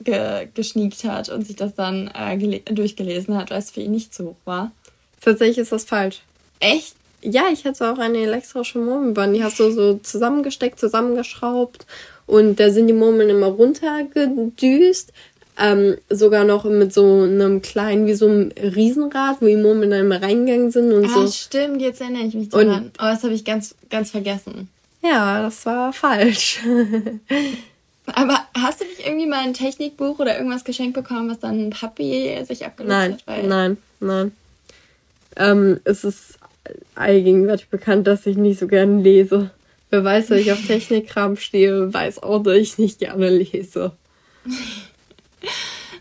ge 0.00 0.48
geschniegt 0.54 1.04
hat 1.04 1.28
und 1.28 1.46
sich 1.46 1.56
das 1.56 1.74
dann 1.74 2.08
äh, 2.08 2.60
durchgelesen 2.72 3.36
hat, 3.36 3.50
weil 3.50 3.58
es 3.58 3.70
für 3.70 3.80
ihn 3.80 3.92
nicht 3.92 4.14
zu 4.14 4.26
hoch 4.26 4.36
war. 4.44 4.72
Tatsächlich 5.20 5.58
ist 5.58 5.72
das 5.72 5.84
falsch. 5.84 6.22
Echt? 6.60 6.94
Ja, 7.22 7.44
ich 7.52 7.64
hatte 7.64 7.92
auch 7.92 7.98
eine 7.98 8.18
elektrische 8.18 8.78
Murmelbahn. 8.78 9.32
Die 9.32 9.44
hast 9.44 9.60
du 9.60 9.70
so 9.70 9.94
zusammengesteckt, 9.94 10.80
zusammengeschraubt 10.80 11.86
und 12.26 12.60
da 12.60 12.70
sind 12.70 12.86
die 12.86 12.92
Murmeln 12.92 13.28
immer 13.28 13.46
runtergedüst. 13.46 15.12
ähm, 15.58 15.96
sogar 16.08 16.44
noch 16.44 16.64
mit 16.64 16.94
so 16.94 17.22
einem 17.22 17.60
kleinen, 17.60 18.06
wie 18.06 18.14
so 18.14 18.26
einem 18.26 18.52
Riesenrad, 18.56 19.42
wo 19.42 19.46
die 19.46 19.56
Murmeln 19.56 19.90
dann 19.90 20.06
immer 20.06 20.22
reingegangen 20.22 20.70
sind 20.70 20.92
und 20.92 21.04
ah, 21.04 21.08
so. 21.08 21.26
stimmt, 21.26 21.82
jetzt 21.82 22.00
erinnere 22.00 22.24
ich 22.24 22.34
mich 22.34 22.48
daran. 22.48 22.90
Aber 22.96 23.10
das 23.10 23.22
habe 23.22 23.34
ich 23.34 23.44
ganz, 23.44 23.74
ganz 23.90 24.10
vergessen. 24.10 24.68
Ja, 25.02 25.42
das 25.42 25.66
war 25.66 25.92
falsch. 25.92 26.60
Aber 28.06 28.40
hast 28.56 28.80
du 28.80 28.84
nicht 28.84 29.06
irgendwie 29.06 29.26
mal 29.26 29.44
ein 29.44 29.54
Technikbuch 29.54 30.18
oder 30.18 30.36
irgendwas 30.36 30.64
geschenkt 30.64 30.94
bekommen, 30.94 31.30
was 31.30 31.38
dann 31.38 31.70
Papi 31.70 32.44
sich 32.44 32.64
abgenutzt 32.64 32.90
nein, 32.90 33.12
hat? 33.12 33.26
Weil 33.26 33.46
nein, 33.46 33.76
nein. 34.00 34.32
Ähm, 35.36 35.80
es 35.84 36.04
ist 36.04 36.38
allgegenwärtig 36.94 37.68
bekannt, 37.68 38.06
dass 38.06 38.26
ich 38.26 38.36
nicht 38.36 38.58
so 38.58 38.66
gerne 38.66 39.02
lese. 39.02 39.50
Wer 39.92 40.04
weiß, 40.04 40.28
dass 40.28 40.38
ich 40.38 40.50
auf 40.50 40.66
Technikkram 40.66 41.36
stehe, 41.36 41.92
weiß 41.92 42.22
auch, 42.22 42.42
dass 42.42 42.56
ich 42.56 42.78
nicht 42.78 42.98
gerne 42.98 43.28
lese. 43.28 43.92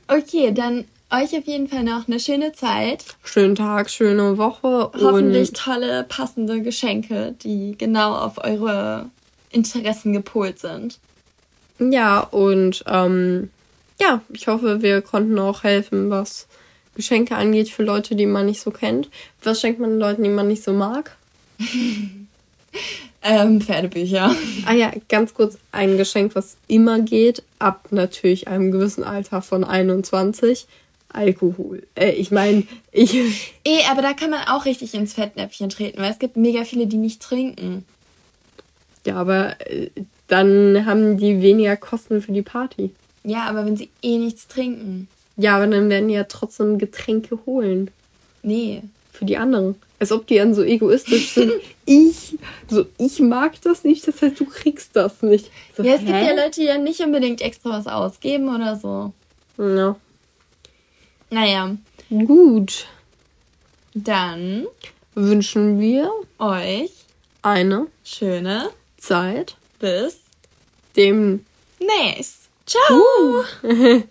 Okay, 0.08 0.52
dann 0.52 0.84
euch 1.10 1.38
auf 1.38 1.46
jeden 1.46 1.70
Fall 1.70 1.84
noch 1.84 2.06
eine 2.06 2.20
schöne 2.20 2.52
Zeit. 2.52 3.06
Schönen 3.24 3.56
Tag, 3.56 3.90
schöne 3.90 4.38
Woche. 4.38 4.92
Hoffentlich 4.94 5.54
tolle, 5.54 6.04
passende 6.04 6.62
Geschenke, 6.62 7.34
die 7.42 7.76
genau 7.78 8.16
auf 8.16 8.44
eure 8.44 9.10
Interessen 9.52 10.12
gepolt 10.12 10.60
sind. 10.60 11.00
Ja, 11.80 12.20
und 12.20 12.84
ähm, 12.88 13.52
ja, 14.02 14.22
ich 14.34 14.48
hoffe, 14.48 14.82
wir 14.82 15.02
konnten 15.02 15.40
auch 15.40 15.64
helfen, 15.64 16.10
was 16.10 16.48
Geschenke 16.96 17.38
angeht 17.38 17.70
für 17.70 17.84
Leute, 17.84 18.18
die 18.18 18.26
man 18.26 18.48
nicht 18.48 18.60
so 18.60 18.72
kennt. 18.72 19.10
Was 19.44 19.62
schenkt 19.62 19.80
man 19.80 19.98
Leuten, 19.98 20.24
die 20.24 20.30
man 20.30 20.50
nicht 20.50 20.64
so 20.64 20.74
mag? 20.74 21.16
Ähm, 23.24 23.62
Pferdebücher. 23.62 24.36
Ah 24.66 24.74
ja, 24.74 24.92
ganz 25.08 25.34
kurz 25.34 25.58
ein 25.72 25.98
Geschenk, 25.98 26.36
was 26.36 26.58
immer 26.68 27.00
geht, 27.00 27.44
ab 27.60 27.88
natürlich 27.92 28.48
einem 28.48 28.72
gewissen 28.72 29.04
Alter 29.04 29.42
von 29.42 29.64
21. 29.64 30.66
Alkohol. 31.14 31.84
Äh, 31.96 32.12
ich 32.12 32.32
meine, 32.32 32.64
ich. 32.92 33.14
Eh, 33.64 33.84
aber 33.92 34.02
da 34.02 34.14
kann 34.14 34.32
man 34.32 34.48
auch 34.48 34.66
richtig 34.66 34.96
ins 34.96 35.14
Fettnäpfchen 35.14 35.70
treten, 35.70 36.02
weil 36.02 36.12
es 36.12 36.18
gibt 36.18 36.36
mega 36.36 36.64
viele, 36.64 36.88
die 36.88 36.98
nicht 36.98 37.22
trinken. 37.22 37.86
Ja, 39.06 39.18
aber 39.18 39.56
äh, 39.70 39.90
dann 40.28 40.86
haben 40.86 41.18
die 41.18 41.42
weniger 41.42 41.78
Kosten 41.78 42.22
für 42.22 42.32
die 42.32 42.42
Party. 42.42 42.90
Ja, 43.24 43.44
aber 43.46 43.66
wenn 43.66 43.78
sie 43.78 43.90
eh 44.02 44.18
nichts 44.18 44.48
trinken. 44.48 45.08
Ja, 45.38 45.58
aber 45.58 45.68
dann 45.68 45.90
werden 45.90 46.08
die 46.08 46.16
ja 46.16 46.24
trotzdem 46.24 46.80
Getränke 46.80 47.38
holen. 47.46 47.92
Nee. 48.42 48.82
Für 49.12 49.26
die 49.26 49.38
anderen. 49.38 49.76
Als 50.02 50.12
ob 50.12 50.26
die 50.26 50.38
dann 50.38 50.56
so 50.56 50.64
egoistisch 50.64 51.30
sind. 51.30 51.54
ich, 51.86 52.36
so, 52.68 52.88
ich 52.98 53.20
mag 53.20 53.62
das 53.62 53.84
nicht, 53.84 54.08
das 54.08 54.20
heißt, 54.20 54.40
du 54.40 54.46
kriegst 54.46 54.96
das 54.96 55.22
nicht. 55.22 55.52
So, 55.78 55.84
ja, 55.84 55.94
es 55.94 56.00
gibt 56.00 56.12
hä? 56.12 56.26
ja 56.26 56.44
Leute, 56.44 56.60
die 56.60 56.66
ja 56.66 56.80
nicht 56.80 57.02
unbedingt 57.02 57.40
extra 57.40 57.70
was 57.70 57.86
ausgeben 57.86 58.50
oder 58.50 58.76
so. 58.76 59.14
Ja. 59.60 59.96
Naja, 61.30 61.78
Gut. 62.10 62.88
dann 63.94 64.66
Wünschen 65.14 65.80
wir 65.80 66.10
euch 66.40 66.90
eine 67.44 67.86
schöne 68.04 68.72
Zeit 68.98 69.56
bis 69.78 70.18
dem 70.96 71.46
nächst. 71.80 72.50
Ciao! 72.66 73.44
Uh. 73.62 74.02